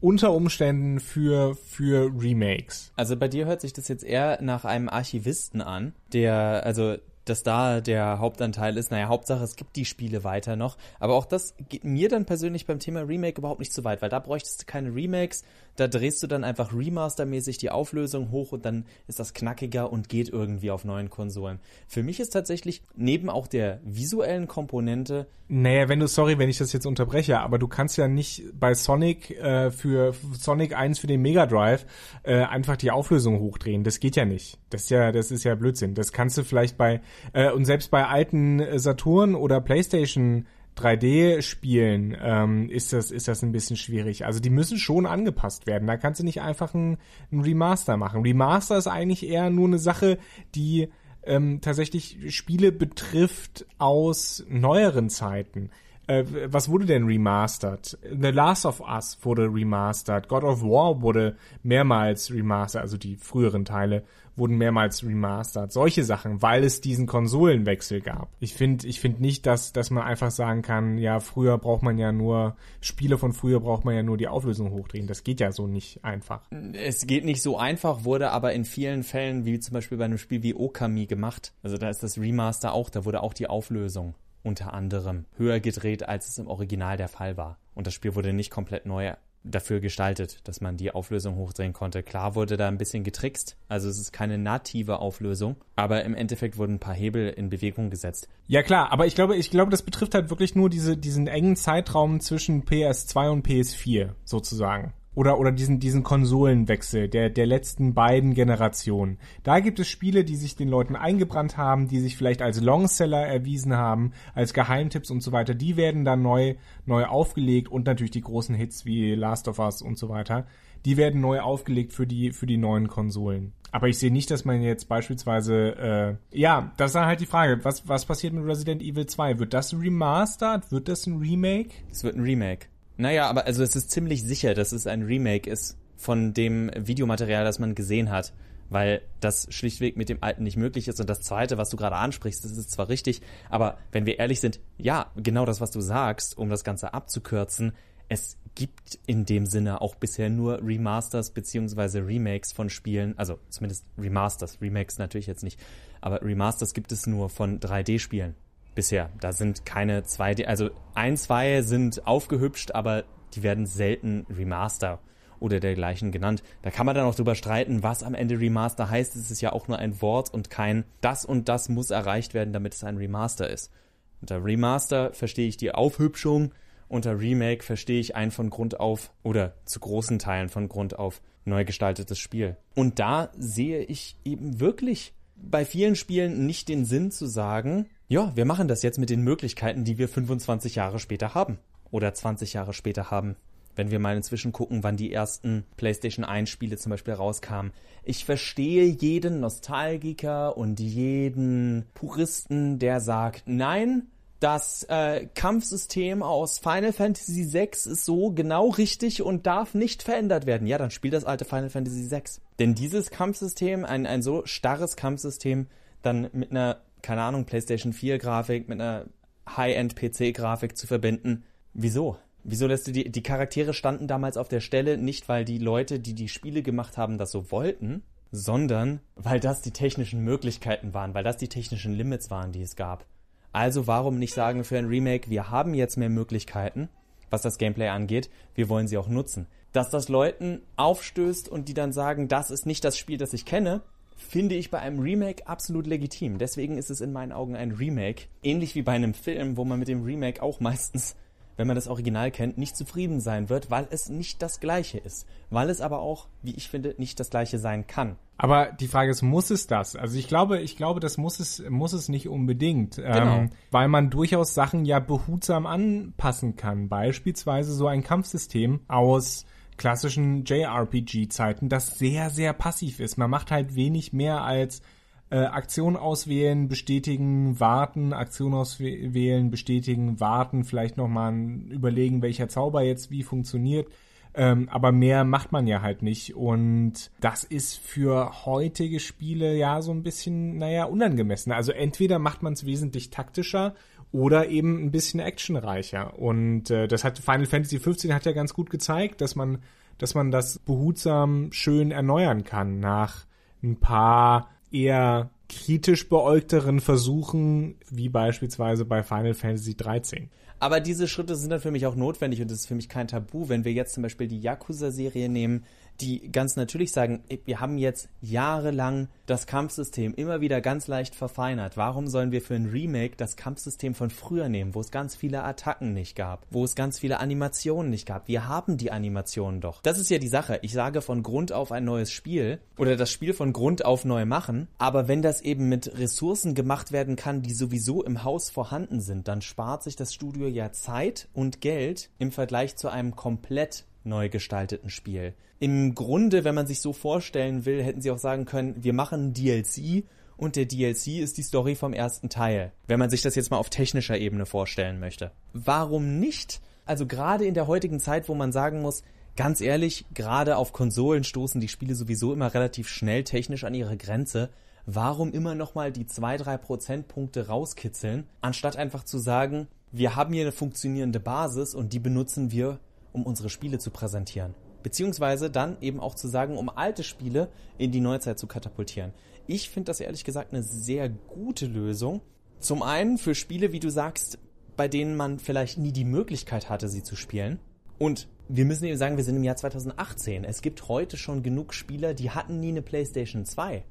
unter 0.00 0.32
Umständen 0.32 1.00
für, 1.00 1.54
für 1.54 2.10
Remakes. 2.18 2.92
Also 2.96 3.16
bei 3.16 3.28
dir 3.28 3.46
hört 3.46 3.60
sich 3.60 3.72
das 3.72 3.88
jetzt 3.88 4.04
eher 4.04 4.40
nach 4.42 4.64
einem 4.64 4.88
Archivisten 4.88 5.60
an, 5.60 5.94
der, 6.12 6.62
also 6.64 6.96
dass 7.28 7.42
da 7.42 7.80
der 7.80 8.18
Hauptanteil 8.18 8.76
ist. 8.76 8.90
Naja, 8.90 9.08
Hauptsache, 9.08 9.44
es 9.44 9.56
gibt 9.56 9.76
die 9.76 9.84
Spiele 9.84 10.24
weiter 10.24 10.56
noch. 10.56 10.76
Aber 10.98 11.14
auch 11.14 11.26
das 11.26 11.54
geht 11.68 11.84
mir 11.84 12.08
dann 12.08 12.24
persönlich 12.24 12.66
beim 12.66 12.78
Thema 12.78 13.00
Remake 13.00 13.38
überhaupt 13.38 13.60
nicht 13.60 13.72
so 13.72 13.84
weit, 13.84 14.02
weil 14.02 14.08
da 14.08 14.18
bräuchtest 14.18 14.62
du 14.62 14.66
keine 14.66 14.94
Remakes, 14.94 15.44
da 15.78 15.86
drehst 15.86 16.20
du 16.22 16.26
dann 16.26 16.42
einfach 16.42 16.72
remastermäßig 16.72 17.58
die 17.58 17.70
Auflösung 17.70 18.32
hoch 18.32 18.50
und 18.50 18.64
dann 18.64 18.84
ist 19.06 19.20
das 19.20 19.32
knackiger 19.32 19.92
und 19.92 20.08
geht 20.08 20.28
irgendwie 20.28 20.72
auf 20.72 20.84
neuen 20.84 21.08
Konsolen. 21.08 21.60
Für 21.86 22.02
mich 22.02 22.18
ist 22.18 22.30
tatsächlich 22.30 22.82
neben 22.96 23.30
auch 23.30 23.46
der 23.46 23.80
visuellen 23.84 24.48
Komponente. 24.48 25.28
Naja, 25.46 25.88
wenn 25.88 26.00
du, 26.00 26.08
sorry, 26.08 26.36
wenn 26.36 26.50
ich 26.50 26.58
das 26.58 26.72
jetzt 26.72 26.84
unterbreche, 26.84 27.38
aber 27.38 27.58
du 27.58 27.68
kannst 27.68 27.96
ja 27.96 28.08
nicht 28.08 28.42
bei 28.58 28.74
Sonic 28.74 29.30
äh, 29.30 29.70
für 29.70 30.14
Sonic 30.32 30.76
1 30.76 30.98
für 30.98 31.06
den 31.06 31.22
Mega 31.22 31.46
Drive 31.46 31.86
äh, 32.24 32.42
einfach 32.42 32.76
die 32.76 32.90
Auflösung 32.90 33.38
hochdrehen. 33.38 33.84
Das 33.84 34.00
geht 34.00 34.16
ja 34.16 34.24
nicht. 34.24 34.58
Das 34.70 34.82
ist 34.82 34.90
ja, 34.90 35.12
das 35.12 35.30
ist 35.30 35.44
ja 35.44 35.54
Blödsinn. 35.54 35.94
Das 35.94 36.12
kannst 36.12 36.36
du 36.36 36.42
vielleicht 36.42 36.76
bei, 36.76 37.00
äh, 37.32 37.50
und 37.50 37.64
selbst 37.64 37.90
bei 37.90 38.06
alten 38.06 38.62
Saturn 38.78 39.34
oder 39.34 39.60
Playstation 39.60 40.46
3D-Spielen 40.78 42.16
ähm, 42.20 42.70
ist 42.70 42.92
das 42.92 43.10
ist 43.10 43.28
das 43.28 43.42
ein 43.42 43.52
bisschen 43.52 43.76
schwierig. 43.76 44.24
Also 44.24 44.40
die 44.40 44.50
müssen 44.50 44.78
schon 44.78 45.06
angepasst 45.06 45.66
werden. 45.66 45.88
Da 45.88 45.96
kannst 45.96 46.20
du 46.20 46.24
nicht 46.24 46.40
einfach 46.40 46.74
ein, 46.74 46.98
ein 47.32 47.40
Remaster 47.40 47.96
machen. 47.96 48.22
Remaster 48.22 48.78
ist 48.78 48.86
eigentlich 48.86 49.28
eher 49.28 49.50
nur 49.50 49.66
eine 49.66 49.78
Sache, 49.78 50.18
die 50.54 50.88
ähm, 51.24 51.60
tatsächlich 51.60 52.34
Spiele 52.34 52.72
betrifft 52.72 53.66
aus 53.78 54.44
neueren 54.48 55.10
Zeiten. 55.10 55.70
Äh, 56.06 56.24
was 56.46 56.70
wurde 56.70 56.86
denn 56.86 57.06
remastered? 57.06 57.98
The 58.02 58.30
Last 58.30 58.64
of 58.64 58.80
Us 58.80 59.18
wurde 59.22 59.52
remastered. 59.52 60.28
God 60.28 60.44
of 60.44 60.62
War 60.62 61.02
wurde 61.02 61.36
mehrmals 61.62 62.32
remastered, 62.32 62.82
also 62.82 62.96
die 62.96 63.16
früheren 63.16 63.64
Teile 63.64 64.04
wurden 64.38 64.56
mehrmals 64.56 65.04
remastered. 65.04 65.72
Solche 65.72 66.04
Sachen, 66.04 66.42
weil 66.42 66.64
es 66.64 66.80
diesen 66.80 67.06
Konsolenwechsel 67.06 68.00
gab. 68.00 68.28
Ich 68.40 68.54
finde, 68.54 68.86
ich 68.86 69.00
finde 69.00 69.20
nicht, 69.20 69.46
dass, 69.46 69.72
dass 69.72 69.90
man 69.90 70.04
einfach 70.04 70.30
sagen 70.30 70.62
kann, 70.62 70.98
ja, 70.98 71.20
früher 71.20 71.58
braucht 71.58 71.82
man 71.82 71.98
ja 71.98 72.12
nur, 72.12 72.56
Spiele 72.80 73.18
von 73.18 73.32
früher 73.32 73.60
braucht 73.60 73.84
man 73.84 73.94
ja 73.94 74.02
nur 74.02 74.16
die 74.16 74.28
Auflösung 74.28 74.70
hochdrehen. 74.70 75.06
Das 75.06 75.24
geht 75.24 75.40
ja 75.40 75.52
so 75.52 75.66
nicht 75.66 76.04
einfach. 76.04 76.42
Es 76.72 77.06
geht 77.06 77.24
nicht 77.24 77.42
so 77.42 77.58
einfach, 77.58 78.04
wurde 78.04 78.30
aber 78.30 78.52
in 78.52 78.64
vielen 78.64 79.02
Fällen, 79.02 79.44
wie 79.44 79.60
zum 79.60 79.74
Beispiel 79.74 79.98
bei 79.98 80.04
einem 80.04 80.18
Spiel 80.18 80.42
wie 80.42 80.54
Okami 80.54 81.06
gemacht. 81.06 81.52
Also 81.62 81.78
da 81.78 81.88
ist 81.88 82.02
das 82.02 82.18
Remaster 82.18 82.72
auch, 82.72 82.90
da 82.90 83.04
wurde 83.04 83.22
auch 83.22 83.34
die 83.34 83.48
Auflösung 83.48 84.14
unter 84.42 84.72
anderem 84.72 85.26
höher 85.36 85.60
gedreht, 85.60 86.08
als 86.08 86.28
es 86.28 86.38
im 86.38 86.46
Original 86.46 86.96
der 86.96 87.08
Fall 87.08 87.36
war. 87.36 87.58
Und 87.74 87.86
das 87.86 87.94
Spiel 87.94 88.14
wurde 88.14 88.32
nicht 88.32 88.50
komplett 88.50 88.86
neu 88.86 89.12
dafür 89.44 89.80
gestaltet, 89.80 90.40
dass 90.44 90.60
man 90.60 90.76
die 90.76 90.90
Auflösung 90.90 91.36
hochdrehen 91.36 91.72
konnte. 91.72 92.02
Klar 92.02 92.34
wurde 92.34 92.56
da 92.56 92.68
ein 92.68 92.78
bisschen 92.78 93.04
getrickst, 93.04 93.56
also 93.68 93.88
es 93.88 93.98
ist 93.98 94.12
keine 94.12 94.38
native 94.38 94.98
Auflösung, 94.98 95.56
aber 95.76 96.04
im 96.04 96.14
Endeffekt 96.14 96.58
wurden 96.58 96.74
ein 96.74 96.80
paar 96.80 96.94
Hebel 96.94 97.28
in 97.30 97.48
Bewegung 97.48 97.90
gesetzt. 97.90 98.28
Ja 98.46 98.62
klar, 98.62 98.92
aber 98.92 99.06
ich 99.06 99.14
glaube, 99.14 99.36
ich 99.36 99.50
glaube, 99.50 99.70
das 99.70 99.82
betrifft 99.82 100.14
halt 100.14 100.30
wirklich 100.30 100.54
nur 100.54 100.68
diese, 100.68 100.96
diesen 100.96 101.26
engen 101.26 101.56
Zeitraum 101.56 102.20
zwischen 102.20 102.64
PS2 102.64 103.30
und 103.30 103.46
PS4 103.46 104.10
sozusagen 104.24 104.92
oder, 105.14 105.38
oder 105.38 105.50
diesen, 105.50 105.80
diesen 105.80 106.02
Konsolenwechsel 106.02 107.08
der, 107.08 107.30
der 107.30 107.46
letzten 107.46 107.94
beiden 107.94 108.34
Generationen. 108.34 109.18
Da 109.42 109.60
gibt 109.60 109.80
es 109.80 109.88
Spiele, 109.88 110.24
die 110.24 110.36
sich 110.36 110.54
den 110.54 110.68
Leuten 110.68 110.94
eingebrannt 110.94 111.56
haben, 111.56 111.88
die 111.88 112.00
sich 112.00 112.16
vielleicht 112.16 112.40
als 112.40 112.60
Longseller 112.60 113.26
erwiesen 113.26 113.74
haben, 113.74 114.12
als 114.34 114.54
Geheimtipps 114.54 115.10
und 115.10 115.22
so 115.22 115.32
weiter. 115.32 115.54
Die 115.54 115.76
werden 115.76 116.04
dann 116.04 116.22
neu, 116.22 116.54
neu 116.86 117.04
aufgelegt 117.04 117.68
und 117.68 117.86
natürlich 117.86 118.12
die 118.12 118.20
großen 118.20 118.54
Hits 118.54 118.84
wie 118.84 119.14
Last 119.14 119.48
of 119.48 119.58
Us 119.58 119.82
und 119.82 119.98
so 119.98 120.08
weiter. 120.08 120.46
Die 120.84 120.96
werden 120.96 121.20
neu 121.20 121.40
aufgelegt 121.40 121.92
für 121.92 122.06
die, 122.06 122.30
für 122.30 122.46
die 122.46 122.56
neuen 122.56 122.86
Konsolen. 122.86 123.52
Aber 123.72 123.88
ich 123.88 123.98
sehe 123.98 124.12
nicht, 124.12 124.30
dass 124.30 124.44
man 124.44 124.62
jetzt 124.62 124.88
beispielsweise, 124.88 126.18
äh, 126.32 126.38
ja, 126.38 126.72
das 126.76 126.90
ist 126.90 126.94
dann 126.94 127.06
halt 127.06 127.20
die 127.20 127.26
Frage, 127.26 127.64
was, 127.64 127.86
was 127.88 128.06
passiert 128.06 128.32
mit 128.32 128.44
Resident 128.44 128.82
Evil 128.82 129.06
2? 129.06 129.38
Wird 129.38 129.52
das 129.52 129.74
remastered? 129.74 130.70
Wird 130.70 130.88
das 130.88 131.06
ein 131.06 131.18
Remake? 131.18 131.70
Es 131.90 132.04
wird 132.04 132.16
ein 132.16 132.22
Remake. 132.22 132.66
Naja, 132.98 133.28
aber 133.28 133.46
also 133.46 133.62
es 133.62 133.76
ist 133.76 133.92
ziemlich 133.92 134.24
sicher, 134.24 134.54
dass 134.54 134.72
es 134.72 134.88
ein 134.88 135.02
Remake 135.02 135.48
ist 135.48 135.78
von 135.96 136.34
dem 136.34 136.68
Videomaterial, 136.76 137.44
das 137.44 137.60
man 137.60 137.76
gesehen 137.76 138.10
hat, 138.10 138.32
weil 138.70 139.02
das 139.20 139.46
schlichtweg 139.50 139.96
mit 139.96 140.08
dem 140.08 140.18
alten 140.20 140.42
nicht 140.42 140.56
möglich 140.56 140.88
ist. 140.88 141.00
Und 141.00 141.08
das 141.08 141.20
zweite, 141.20 141.56
was 141.58 141.70
du 141.70 141.76
gerade 141.76 141.94
ansprichst, 141.94 142.44
das 142.44 142.56
ist 142.56 142.72
zwar 142.72 142.88
richtig, 142.88 143.22
aber 143.50 143.78
wenn 143.92 144.04
wir 144.04 144.18
ehrlich 144.18 144.40
sind, 144.40 144.58
ja, 144.78 145.12
genau 145.16 145.46
das, 145.46 145.60
was 145.60 145.70
du 145.70 145.80
sagst, 145.80 146.36
um 146.36 146.50
das 146.50 146.64
Ganze 146.64 146.92
abzukürzen, 146.92 147.72
es 148.08 148.36
gibt 148.56 148.98
in 149.06 149.24
dem 149.24 149.46
Sinne 149.46 149.80
auch 149.80 149.94
bisher 149.94 150.28
nur 150.28 150.60
Remasters 150.60 151.30
beziehungsweise 151.30 152.04
Remakes 152.04 152.50
von 152.52 152.68
Spielen, 152.68 153.16
also 153.16 153.38
zumindest 153.48 153.84
Remasters, 153.96 154.60
Remakes 154.60 154.98
natürlich 154.98 155.28
jetzt 155.28 155.44
nicht, 155.44 155.60
aber 156.00 156.20
Remasters 156.22 156.74
gibt 156.74 156.90
es 156.90 157.06
nur 157.06 157.30
von 157.30 157.60
3D-Spielen 157.60 158.34
bisher. 158.78 159.10
Da 159.20 159.32
sind 159.32 159.66
keine 159.66 160.02
2D, 160.02 160.44
also 160.44 160.70
ein, 160.94 161.16
zwei 161.16 161.62
sind 161.62 162.06
aufgehübscht, 162.06 162.70
aber 162.76 163.02
die 163.34 163.42
werden 163.42 163.66
selten 163.66 164.24
Remaster 164.30 165.00
oder 165.40 165.58
dergleichen 165.58 166.12
genannt. 166.12 166.44
Da 166.62 166.70
kann 166.70 166.86
man 166.86 166.94
dann 166.94 167.04
auch 167.04 167.16
drüber 167.16 167.34
streiten, 167.34 167.82
was 167.82 168.04
am 168.04 168.14
Ende 168.14 168.38
Remaster 168.38 168.88
heißt. 168.88 169.16
Es 169.16 169.32
ist 169.32 169.40
ja 169.40 169.52
auch 169.52 169.66
nur 169.66 169.80
ein 169.80 170.00
Wort 170.00 170.32
und 170.32 170.48
kein 170.48 170.84
das 171.00 171.24
und 171.24 171.48
das 171.48 171.68
muss 171.68 171.90
erreicht 171.90 172.34
werden, 172.34 172.52
damit 172.52 172.72
es 172.72 172.84
ein 172.84 172.98
Remaster 172.98 173.50
ist. 173.50 173.72
Unter 174.20 174.44
Remaster 174.44 175.12
verstehe 175.12 175.48
ich 175.48 175.56
die 175.56 175.74
Aufhübschung, 175.74 176.54
unter 176.86 177.18
Remake 177.18 177.64
verstehe 177.64 177.98
ich 177.98 178.14
ein 178.14 178.30
von 178.30 178.48
Grund 178.48 178.78
auf 178.78 179.12
oder 179.24 179.56
zu 179.64 179.80
großen 179.80 180.20
Teilen 180.20 180.50
von 180.50 180.68
Grund 180.68 180.96
auf 180.96 181.20
neu 181.44 181.64
gestaltetes 181.64 182.20
Spiel. 182.20 182.56
Und 182.76 183.00
da 183.00 183.32
sehe 183.36 183.82
ich 183.82 184.16
eben 184.24 184.60
wirklich 184.60 185.14
bei 185.34 185.64
vielen 185.64 185.96
Spielen 185.96 186.46
nicht 186.46 186.68
den 186.68 186.84
Sinn 186.84 187.10
zu 187.10 187.26
sagen, 187.26 187.88
ja, 188.08 188.32
wir 188.34 188.46
machen 188.46 188.68
das 188.68 188.82
jetzt 188.82 188.98
mit 188.98 189.10
den 189.10 189.22
Möglichkeiten, 189.22 189.84
die 189.84 189.98
wir 189.98 190.08
25 190.08 190.74
Jahre 190.74 190.98
später 190.98 191.34
haben. 191.34 191.58
Oder 191.90 192.12
20 192.12 192.54
Jahre 192.54 192.72
später 192.72 193.10
haben. 193.10 193.36
Wenn 193.76 193.90
wir 193.90 193.98
mal 193.98 194.16
inzwischen 194.16 194.52
gucken, 194.52 194.82
wann 194.82 194.96
die 194.96 195.12
ersten 195.12 195.64
PlayStation 195.76 196.24
1 196.24 196.50
Spiele 196.50 196.78
zum 196.78 196.90
Beispiel 196.90 197.14
rauskamen. 197.14 197.72
Ich 198.02 198.24
verstehe 198.24 198.84
jeden 198.84 199.40
Nostalgiker 199.40 200.56
und 200.56 200.80
jeden 200.80 201.84
Puristen, 201.94 202.78
der 202.78 203.00
sagt, 203.00 203.44
nein, 203.46 204.08
das 204.40 204.84
äh, 204.84 205.26
Kampfsystem 205.34 206.22
aus 206.22 206.58
Final 206.58 206.92
Fantasy 206.92 207.52
VI 207.52 207.70
ist 207.72 208.04
so 208.04 208.30
genau 208.30 208.68
richtig 208.68 209.22
und 209.22 209.46
darf 209.46 209.74
nicht 209.74 210.02
verändert 210.02 210.46
werden. 210.46 210.66
Ja, 210.66 210.78
dann 210.78 210.90
spiel 210.90 211.10
das 211.10 211.24
alte 211.24 211.44
Final 211.44 211.70
Fantasy 211.70 212.10
VI. 212.10 212.22
Denn 212.58 212.74
dieses 212.74 213.10
Kampfsystem, 213.10 213.84
ein, 213.84 214.06
ein 214.06 214.22
so 214.22 214.46
starres 214.46 214.96
Kampfsystem, 214.96 215.66
dann 216.02 216.28
mit 216.32 216.50
einer 216.50 216.80
keine 217.08 217.22
Ahnung, 217.22 217.46
PlayStation 217.46 217.94
4 217.94 218.18
Grafik 218.18 218.68
mit 218.68 218.78
einer 218.78 219.06
High-End 219.48 219.96
PC 219.96 220.34
Grafik 220.34 220.76
zu 220.76 220.86
verbinden. 220.86 221.42
Wieso? 221.72 222.18
Wieso 222.44 222.66
lässt 222.66 222.86
du 222.86 222.92
die, 222.92 223.10
die 223.10 223.22
Charaktere 223.22 223.72
standen 223.72 224.06
damals 224.06 224.36
auf 224.36 224.50
der 224.50 224.60
Stelle 224.60 224.98
nicht, 224.98 225.26
weil 225.26 225.46
die 225.46 225.56
Leute, 225.56 226.00
die 226.00 226.12
die 226.12 226.28
Spiele 226.28 226.62
gemacht 226.62 226.98
haben, 226.98 227.16
das 227.16 227.30
so 227.30 227.50
wollten, 227.50 228.02
sondern 228.30 229.00
weil 229.14 229.40
das 229.40 229.62
die 229.62 229.70
technischen 229.70 230.20
Möglichkeiten 230.20 230.92
waren, 230.92 231.14
weil 231.14 231.24
das 231.24 231.38
die 231.38 231.48
technischen 231.48 231.94
Limits 231.94 232.30
waren, 232.30 232.52
die 232.52 232.60
es 232.60 232.76
gab. 232.76 233.06
Also 233.52 233.86
warum 233.86 234.18
nicht 234.18 234.34
sagen 234.34 234.62
für 234.62 234.76
ein 234.76 234.84
Remake, 234.84 235.30
wir 235.30 235.48
haben 235.48 235.72
jetzt 235.72 235.96
mehr 235.96 236.10
Möglichkeiten, 236.10 236.90
was 237.30 237.40
das 237.40 237.56
Gameplay 237.56 237.88
angeht, 237.88 238.28
wir 238.54 238.68
wollen 238.68 238.86
sie 238.86 238.98
auch 238.98 239.08
nutzen. 239.08 239.46
Dass 239.72 239.88
das 239.88 240.10
Leuten 240.10 240.60
aufstößt 240.76 241.48
und 241.48 241.70
die 241.70 241.74
dann 241.74 241.92
sagen, 241.92 242.28
das 242.28 242.50
ist 242.50 242.66
nicht 242.66 242.84
das 242.84 242.98
Spiel, 242.98 243.16
das 243.16 243.32
ich 243.32 243.46
kenne, 243.46 243.80
finde 244.18 244.56
ich 244.56 244.70
bei 244.70 244.80
einem 244.80 244.98
Remake 244.98 245.46
absolut 245.46 245.86
legitim. 245.86 246.38
Deswegen 246.38 246.76
ist 246.76 246.90
es 246.90 247.00
in 247.00 247.12
meinen 247.12 247.32
Augen 247.32 247.56
ein 247.56 247.72
Remake. 247.72 248.24
Ähnlich 248.42 248.74
wie 248.74 248.82
bei 248.82 248.92
einem 248.92 249.14
Film, 249.14 249.56
wo 249.56 249.64
man 249.64 249.78
mit 249.78 249.88
dem 249.88 250.02
Remake 250.02 250.42
auch 250.42 250.60
meistens, 250.60 251.16
wenn 251.56 251.66
man 251.66 251.76
das 251.76 251.88
Original 251.88 252.30
kennt, 252.30 252.58
nicht 252.58 252.76
zufrieden 252.76 253.20
sein 253.20 253.48
wird, 253.48 253.70
weil 253.70 253.86
es 253.90 254.08
nicht 254.08 254.42
das 254.42 254.60
gleiche 254.60 254.98
ist. 254.98 255.26
Weil 255.50 255.70
es 255.70 255.80
aber 255.80 256.00
auch, 256.00 256.26
wie 256.42 256.54
ich 256.54 256.68
finde, 256.68 256.94
nicht 256.98 257.18
das 257.20 257.30
gleiche 257.30 257.58
sein 257.58 257.86
kann. 257.86 258.16
Aber 258.36 258.72
die 258.72 258.88
Frage 258.88 259.10
ist, 259.10 259.22
muss 259.22 259.50
es 259.50 259.66
das? 259.66 259.96
Also 259.96 260.18
ich 260.18 260.28
glaube, 260.28 260.60
ich 260.60 260.76
glaube, 260.76 261.00
das 261.00 261.16
muss 261.16 261.40
es, 261.40 261.62
muss 261.68 261.92
es 261.92 262.08
nicht 262.08 262.28
unbedingt. 262.28 262.98
Ähm, 262.98 263.04
genau. 263.04 263.36
Ähm, 263.36 263.50
weil 263.70 263.88
man 263.88 264.10
durchaus 264.10 264.54
Sachen 264.54 264.84
ja 264.84 264.98
behutsam 264.98 265.66
anpassen 265.66 266.56
kann. 266.56 266.88
Beispielsweise 266.88 267.72
so 267.72 267.86
ein 267.86 268.02
Kampfsystem 268.02 268.80
aus 268.88 269.46
klassischen 269.78 270.44
JRPG-Zeiten, 270.44 271.68
das 271.68 271.98
sehr, 271.98 272.30
sehr 272.30 272.52
passiv 272.52 273.00
ist. 273.00 273.16
Man 273.16 273.30
macht 273.30 273.50
halt 273.50 273.74
wenig 273.74 274.12
mehr 274.12 274.42
als 274.42 274.82
äh, 275.30 275.38
Aktion 275.38 275.96
auswählen, 275.96 276.68
bestätigen, 276.68 277.60
warten, 277.60 278.12
Aktion 278.12 278.54
auswählen, 278.54 279.50
bestätigen, 279.50 280.20
warten, 280.20 280.64
vielleicht 280.64 280.96
nochmal 280.96 281.34
überlegen, 281.70 282.22
welcher 282.22 282.48
Zauber 282.48 282.82
jetzt 282.82 283.10
wie 283.10 283.22
funktioniert. 283.22 283.88
Ähm, 284.34 284.68
aber 284.68 284.92
mehr 284.92 285.24
macht 285.24 285.52
man 285.52 285.66
ja 285.66 285.82
halt 285.82 286.02
nicht. 286.02 286.36
Und 286.36 287.10
das 287.20 287.44
ist 287.44 287.78
für 287.78 288.46
heutige 288.46 289.00
Spiele 289.00 289.56
ja 289.56 289.82
so 289.82 289.90
ein 289.90 290.02
bisschen, 290.02 290.58
naja, 290.58 290.84
unangemessen. 290.84 291.52
Also 291.52 291.72
entweder 291.72 292.18
macht 292.18 292.42
man 292.42 292.52
es 292.52 292.64
wesentlich 292.64 293.10
taktischer 293.10 293.74
oder 294.12 294.48
eben 294.48 294.84
ein 294.84 294.90
bisschen 294.90 295.20
actionreicher. 295.20 296.18
Und 296.18 296.70
äh, 296.70 296.88
das 296.88 297.04
hat 297.04 297.18
Final 297.18 297.46
Fantasy 297.46 297.78
15 297.78 298.14
hat 298.14 298.26
ja 298.26 298.32
ganz 298.32 298.54
gut 298.54 298.70
gezeigt, 298.70 299.20
dass 299.20 299.36
man, 299.36 299.58
dass 299.98 300.14
man 300.14 300.30
das 300.30 300.58
behutsam 300.58 301.52
schön 301.52 301.90
erneuern 301.90 302.44
kann 302.44 302.80
nach 302.80 303.26
ein 303.62 303.76
paar 303.76 304.50
eher 304.70 305.30
kritisch 305.48 306.08
beäugteren 306.08 306.80
Versuchen, 306.80 307.76
wie 307.90 308.08
beispielsweise 308.08 308.84
bei 308.84 309.02
Final 309.02 309.34
Fantasy 309.34 309.76
13. 309.76 310.30
Aber 310.60 310.80
diese 310.80 311.06
Schritte 311.06 311.36
sind 311.36 311.50
dann 311.50 311.60
für 311.60 311.70
mich 311.70 311.86
auch 311.86 311.94
notwendig 311.94 312.42
und 312.42 312.50
das 312.50 312.60
ist 312.60 312.66
für 312.66 312.74
mich 312.74 312.88
kein 312.88 313.08
Tabu, 313.08 313.48
wenn 313.48 313.64
wir 313.64 313.72
jetzt 313.72 313.94
zum 313.94 314.02
Beispiel 314.02 314.26
die 314.26 314.40
Yakuza-Serie 314.40 315.28
nehmen, 315.28 315.64
die 316.00 316.30
ganz 316.30 316.56
natürlich 316.56 316.92
sagen, 316.92 317.22
wir 317.44 317.60
haben 317.60 317.78
jetzt 317.78 318.08
jahrelang 318.20 319.08
das 319.26 319.46
Kampfsystem 319.46 320.14
immer 320.14 320.40
wieder 320.40 320.60
ganz 320.60 320.86
leicht 320.86 321.14
verfeinert. 321.14 321.76
Warum 321.76 322.06
sollen 322.06 322.32
wir 322.32 322.40
für 322.40 322.54
ein 322.54 322.66
Remake 322.66 323.16
das 323.16 323.36
Kampfsystem 323.36 323.94
von 323.94 324.10
früher 324.10 324.48
nehmen, 324.48 324.74
wo 324.74 324.80
es 324.80 324.90
ganz 324.90 325.16
viele 325.16 325.42
Attacken 325.42 325.92
nicht 325.92 326.16
gab, 326.16 326.46
wo 326.50 326.64
es 326.64 326.74
ganz 326.74 326.98
viele 326.98 327.18
Animationen 327.18 327.90
nicht 327.90 328.06
gab? 328.06 328.28
Wir 328.28 328.48
haben 328.48 328.76
die 328.76 328.92
Animationen 328.92 329.60
doch. 329.60 329.82
Das 329.82 329.98
ist 329.98 330.10
ja 330.10 330.18
die 330.18 330.28
Sache. 330.28 330.60
Ich 330.62 330.72
sage 330.72 331.02
von 331.02 331.22
Grund 331.22 331.52
auf 331.52 331.72
ein 331.72 331.84
neues 331.84 332.10
Spiel 332.10 332.60
oder 332.76 332.96
das 332.96 333.10
Spiel 333.10 333.34
von 333.34 333.52
Grund 333.52 333.84
auf 333.84 334.04
neu 334.04 334.24
machen, 334.24 334.68
aber 334.78 335.08
wenn 335.08 335.22
das 335.22 335.40
eben 335.40 335.68
mit 335.68 335.98
Ressourcen 335.98 336.54
gemacht 336.54 336.92
werden 336.92 337.16
kann, 337.16 337.42
die 337.42 337.54
sowieso 337.54 338.02
im 338.04 338.24
Haus 338.24 338.50
vorhanden 338.50 339.00
sind, 339.00 339.28
dann 339.28 339.42
spart 339.42 339.82
sich 339.82 339.96
das 339.96 340.14
Studio 340.14 340.46
ja 340.46 340.72
Zeit 340.72 341.28
und 341.34 341.60
Geld 341.60 342.10
im 342.18 342.30
Vergleich 342.30 342.76
zu 342.76 342.88
einem 342.88 343.16
komplett 343.16 343.84
neu 344.08 344.28
gestalteten 344.28 344.90
Spiel. 344.90 345.34
Im 345.60 345.94
Grunde, 345.94 346.44
wenn 346.44 346.54
man 346.54 346.66
sich 346.66 346.80
so 346.80 346.92
vorstellen 346.92 347.64
will, 347.66 347.82
hätten 347.82 348.00
sie 348.00 348.10
auch 348.10 348.18
sagen 348.18 348.44
können, 348.44 348.82
wir 348.82 348.92
machen 348.92 349.34
DLC 349.34 350.04
und 350.36 350.56
der 350.56 350.66
DLC 350.66 351.18
ist 351.18 351.36
die 351.36 351.42
Story 351.42 351.74
vom 351.74 351.92
ersten 351.92 352.28
Teil, 352.28 352.72
wenn 352.86 352.98
man 352.98 353.10
sich 353.10 353.22
das 353.22 353.34
jetzt 353.34 353.50
mal 353.50 353.58
auf 353.58 353.70
technischer 353.70 354.16
Ebene 354.16 354.46
vorstellen 354.46 355.00
möchte. 355.00 355.32
Warum 355.52 356.18
nicht? 356.20 356.60
Also 356.86 357.06
gerade 357.06 357.44
in 357.44 357.54
der 357.54 357.66
heutigen 357.66 358.00
Zeit, 358.00 358.28
wo 358.28 358.34
man 358.34 358.52
sagen 358.52 358.80
muss, 358.80 359.02
ganz 359.36 359.60
ehrlich, 359.60 360.06
gerade 360.14 360.56
auf 360.56 360.72
Konsolen 360.72 361.24
stoßen 361.24 361.60
die 361.60 361.68
Spiele 361.68 361.94
sowieso 361.94 362.32
immer 362.32 362.54
relativ 362.54 362.88
schnell 362.88 363.24
technisch 363.24 363.64
an 363.64 363.74
ihre 363.74 363.96
Grenze. 363.96 364.50
Warum 364.86 365.32
immer 365.32 365.54
nochmal 365.54 365.92
die 365.92 366.06
zwei 366.06 366.36
drei 366.36 366.56
Prozentpunkte 366.56 367.48
rauskitzeln, 367.48 368.26
anstatt 368.40 368.76
einfach 368.76 369.04
zu 369.04 369.18
sagen, 369.18 369.68
wir 369.90 370.16
haben 370.16 370.32
hier 370.32 370.42
eine 370.42 370.52
funktionierende 370.52 371.20
Basis 371.20 371.74
und 371.74 371.92
die 371.92 371.98
benutzen 371.98 372.50
wir 372.50 372.78
um 373.12 373.24
unsere 373.24 373.48
Spiele 373.48 373.78
zu 373.78 373.90
präsentieren. 373.90 374.54
Beziehungsweise 374.82 375.50
dann 375.50 375.76
eben 375.80 376.00
auch 376.00 376.14
zu 376.14 376.28
sagen, 376.28 376.56
um 376.56 376.68
alte 376.68 377.02
Spiele 377.02 377.48
in 377.78 377.90
die 377.90 378.00
Neuzeit 378.00 378.38
zu 378.38 378.46
katapultieren. 378.46 379.12
Ich 379.46 379.70
finde 379.70 379.86
das 379.86 380.00
ehrlich 380.00 380.24
gesagt 380.24 380.52
eine 380.52 380.62
sehr 380.62 381.08
gute 381.08 381.66
Lösung. 381.66 382.20
Zum 382.58 382.82
einen 382.82 383.18
für 383.18 383.34
Spiele, 383.34 383.72
wie 383.72 383.80
du 383.80 383.90
sagst, 383.90 384.38
bei 384.76 384.88
denen 384.88 385.16
man 385.16 385.38
vielleicht 385.38 385.78
nie 385.78 385.92
die 385.92 386.04
Möglichkeit 386.04 386.70
hatte, 386.70 386.88
sie 386.88 387.02
zu 387.02 387.16
spielen. 387.16 387.58
Und 387.98 388.28
wir 388.48 388.64
müssen 388.64 388.84
eben 388.84 388.96
sagen, 388.96 389.16
wir 389.16 389.24
sind 389.24 389.36
im 389.36 389.44
Jahr 389.44 389.56
2018. 389.56 390.44
Es 390.44 390.62
gibt 390.62 390.88
heute 390.88 391.16
schon 391.16 391.42
genug 391.42 391.74
Spieler, 391.74 392.14
die 392.14 392.30
hatten 392.30 392.60
nie 392.60 392.68
eine 392.68 392.82
PlayStation 392.82 393.44
2. 393.44 393.84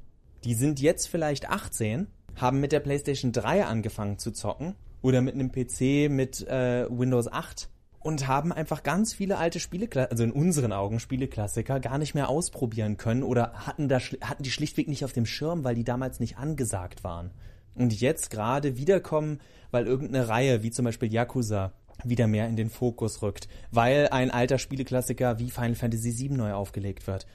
Die 0.43 0.53
sind 0.53 0.79
jetzt 0.79 1.07
vielleicht 1.07 1.49
18, 1.49 2.07
haben 2.35 2.59
mit 2.59 2.71
der 2.71 2.79
PlayStation 2.79 3.31
3 3.31 3.65
angefangen 3.65 4.17
zu 4.17 4.31
zocken 4.31 4.75
oder 5.01 5.21
mit 5.21 5.35
einem 5.35 5.51
PC 5.51 6.09
mit 6.09 6.47
äh, 6.47 6.87
Windows 6.89 7.31
8 7.31 7.69
und 7.99 8.27
haben 8.27 8.51
einfach 8.51 8.83
ganz 8.83 9.13
viele 9.13 9.37
alte 9.37 9.59
Spiele, 9.59 9.89
also 10.09 10.23
in 10.23 10.31
unseren 10.31 10.71
Augen 10.71 10.99
Spieleklassiker, 10.99 11.79
gar 11.79 11.97
nicht 11.97 12.13
mehr 12.13 12.29
ausprobieren 12.29 12.97
können 12.97 13.23
oder 13.23 13.53
hatten, 13.53 13.89
da, 13.89 13.99
hatten 13.99 14.43
die 14.43 14.51
schlichtweg 14.51 14.87
nicht 14.87 15.03
auf 15.03 15.13
dem 15.13 15.25
Schirm, 15.25 15.63
weil 15.63 15.75
die 15.75 15.83
damals 15.83 16.19
nicht 16.19 16.37
angesagt 16.37 17.03
waren. 17.03 17.31
Und 17.75 17.99
jetzt 17.99 18.29
gerade 18.29 18.77
wiederkommen, 18.77 19.39
weil 19.71 19.85
irgendeine 19.85 20.27
Reihe, 20.27 20.63
wie 20.63 20.71
zum 20.71 20.85
Beispiel 20.85 21.11
Yakuza, 21.11 21.73
wieder 22.03 22.27
mehr 22.27 22.47
in 22.47 22.55
den 22.55 22.69
Fokus 22.69 23.21
rückt, 23.21 23.47
weil 23.71 24.07
ein 24.09 24.31
alter 24.31 24.59
Spieleklassiker 24.59 25.39
wie 25.39 25.49
Final 25.49 25.75
Fantasy 25.75 26.17
VII 26.17 26.37
neu 26.37 26.53
aufgelegt 26.53 27.07
wird. 27.07 27.25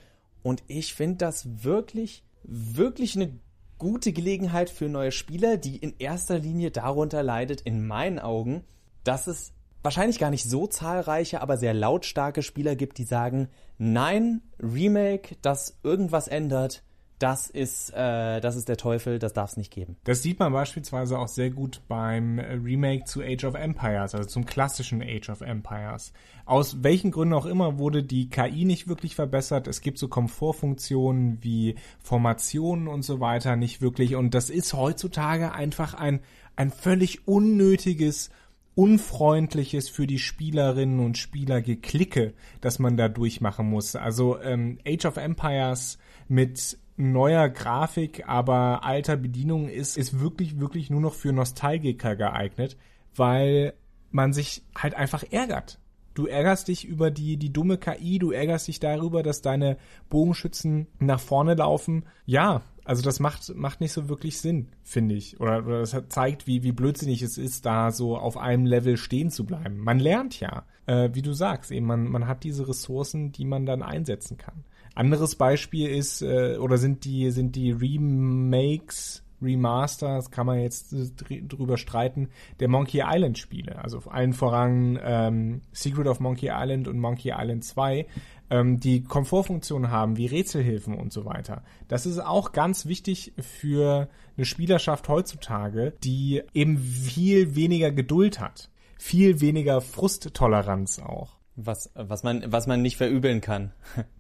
Und 0.43 0.63
ich 0.67 0.95
finde 0.95 1.19
das 1.19 1.65
wirklich, 1.65 2.25
wirklich 2.45 3.17
eine 3.17 3.39
gute 3.79 4.13
Gelegenheit 4.13 4.71
für 4.71 4.89
neue 4.89 5.13
Spieler, 5.13 5.57
die 5.57 5.77
in 5.77 5.95
erster 5.99 6.39
Linie 6.39 6.71
darunter 6.71 7.23
leidet, 7.23 7.61
in 7.63 7.87
meinen 7.87 8.19
Augen, 8.19 8.65
dass 9.05 9.27
es 9.27 9.53
wahrscheinlich 9.83 10.19
gar 10.19 10.31
nicht 10.31 10.49
so 10.49 10.67
zahlreiche, 10.67 11.41
aber 11.41 11.57
sehr 11.57 11.75
lautstarke 11.75 12.43
Spieler 12.43 12.77
gibt, 12.77 12.99
die 12.99 13.05
sagen, 13.05 13.49
nein, 13.79 14.43
Remake, 14.61 15.37
das 15.43 15.79
irgendwas 15.83 16.29
ändert, 16.29 16.83
das 17.23 17.49
ist, 17.49 17.91
äh, 17.91 18.41
das 18.41 18.57
ist 18.57 18.69
der 18.69 18.77
Teufel, 18.77 19.21
das 19.21 19.33
darf 19.33 19.51
es 19.51 19.57
nicht 19.57 19.73
geben. 19.73 19.97
Das 20.03 20.23
sieht 20.23 20.41
man 20.41 20.53
beispielsweise 20.53 21.21
auch 21.21 21.29
sehr 21.29 21.51
gut 21.51 21.81
beim 21.87 22.41
Remake 22.41 23.05
zu 23.05 23.23
Age 23.23 23.45
of 23.45 23.55
Empires, 23.55 24.17
also 24.17 24.29
zum 24.29 24.45
klassischen 24.45 25.03
Age 25.03 25.29
of 25.31 25.41
Empires. 25.41 26.13
Aus 26.47 26.83
welchen 26.83 27.13
Gründen 27.13 27.35
auch 27.35 27.47
immer 27.47 27.79
wurde 27.79 28.03
die 28.03 28.29
KI 28.29 28.65
nicht 28.65 28.89
wirklich 28.89 29.15
verbessert. 29.15 29.69
Es 29.69 29.83
gibt 29.83 29.99
so 29.99 30.09
Komfortfunktionen 30.09 31.39
wie 31.43 31.77
Formationen 32.03 32.89
und 32.89 33.03
so 33.03 33.21
weiter 33.21 33.55
nicht 33.55 33.81
wirklich. 33.81 34.17
Und 34.17 34.35
das 34.35 34.51
ist 34.51 34.75
heutzutage 34.75 35.53
einfach 35.53 35.95
ein, 35.95 36.21
ein 36.57 36.73
völlig 36.73 37.29
unnötiges 37.29 38.31
unfreundliches 38.75 39.89
für 39.89 40.07
die 40.07 40.19
Spielerinnen 40.19 41.01
und 41.01 41.19
Spieler 41.19 41.61
geklicke, 41.61 42.35
das 42.61 42.79
man 42.79 42.97
da 42.97 43.09
durchmachen 43.09 43.69
muss. 43.69 43.97
Also 43.97 44.41
ähm, 44.41 44.79
Age 44.87 45.05
of 45.07 45.17
Empires 45.17 45.99
mit 46.29 46.79
neuer 46.97 47.49
Grafik, 47.49 48.29
aber 48.29 48.85
alter 48.85 49.17
Bedienung 49.17 49.69
ist, 49.69 49.97
ist 49.99 50.21
wirklich, 50.21 50.61
wirklich 50.61 50.91
nur 50.91 51.01
noch 51.01 51.15
für 51.15 51.33
Nostalgiker 51.33 52.17
geeignet, 52.17 52.77
weil 53.15 53.75
man 54.11 54.33
sich 54.33 54.63
halt 54.77 54.95
einfach 54.95 55.25
ärgert. 55.31 55.79
Du 56.15 56.27
ärgerst 56.27 56.69
dich 56.69 56.85
über 56.85 57.11
die, 57.11 57.39
die 57.39 57.53
dumme 57.53 57.79
KI, 57.79 58.19
du 58.19 58.33
ärgerst 58.33 58.69
dich 58.69 58.81
darüber, 58.81 59.23
dass 59.23 59.41
deine 59.41 59.79
Bogenschützen 60.11 60.87
nach 60.99 61.21
vorne 61.21 61.55
laufen. 61.55 62.05
Ja, 62.27 62.63
also 62.85 63.03
das 63.03 63.21
macht, 63.21 63.55
macht 63.55 63.81
nicht 63.81 63.93
so 63.93 64.09
wirklich 64.09 64.39
Sinn, 64.39 64.69
finde 64.83 65.15
ich. 65.15 65.41
Oder, 65.41 65.65
oder 65.65 65.81
das 65.81 65.97
zeigt, 66.09 66.47
wie, 66.47 66.63
wie 66.63 66.73
blödsinnig 66.73 67.23
es 67.23 67.39
ist, 67.39 67.65
da 67.65 67.93
so 67.93 68.17
auf 68.17 68.37
einem 68.37 68.67
Level 68.67 68.97
stehen 68.97 69.31
zu 69.31 69.45
bleiben. 69.45 69.79
Man 69.79 70.01
lernt 70.01 70.41
ja, 70.41 70.65
äh, 70.87 71.11
wie 71.13 71.23
du 71.23 71.33
sagst, 71.33 71.71
eben 71.71 71.87
man, 71.87 72.09
man 72.09 72.27
hat 72.27 72.45
diese 72.45 72.69
Ressourcen, 72.69 73.33
die 73.33 73.45
man 73.45 73.67
dann 73.67 73.83
einsetzen 73.83 74.37
kann. 74.37 74.65
Anderes 74.95 75.37
Beispiel 75.37 75.89
ist, 75.89 76.23
äh, 76.23 76.57
oder 76.59 76.77
sind 76.77 77.05
die, 77.05 77.31
sind 77.31 77.57
die 77.57 77.73
Remakes, 77.73 79.22
Remasters, 79.43 80.31
kann 80.31 80.47
man 80.47 80.61
jetzt 80.61 80.95
drüber 81.49 81.77
streiten, 81.77 82.29
der 82.61 82.69
Monkey 82.69 83.03
Island 83.05 83.39
Spiele. 83.39 83.83
Also 83.83 84.01
allen 84.09 84.33
voran 84.33 84.99
ähm, 85.03 85.63
Secret 85.73 86.07
of 86.07 86.21
Monkey 86.21 86.51
Island 86.53 86.89
und 86.89 86.99
Monkey 86.99 87.33
Island 87.37 87.65
2, 87.65 88.07
ähm, 88.51 88.81
die 88.81 89.03
Komfortfunktionen 89.03 89.91
haben, 89.91 90.17
wie 90.17 90.27
Rätselhilfen 90.27 90.95
und 90.95 91.13
so 91.13 91.25
weiter. 91.25 91.63
Das 91.89 92.07
ist 92.07 92.19
auch 92.19 92.53
ganz 92.53 92.87
wichtig 92.87 93.33
für 93.39 94.09
eine 94.37 94.45
Spielerschaft 94.45 95.09
heutzutage, 95.09 95.95
die 96.05 96.43
eben 96.53 96.79
viel 96.79 97.55
weniger 97.55 97.91
Geduld 97.91 98.41
hat. 98.41 98.69
Viel 98.99 99.41
weniger 99.41 99.81
Frusttoleranz 99.81 101.01
auch. 101.01 101.39
Was, 101.57 101.91
was 101.95 102.23
man, 102.23 102.45
was 102.47 102.67
man 102.67 102.81
nicht 102.83 102.97
verübeln 102.97 103.41
kann. 103.41 103.73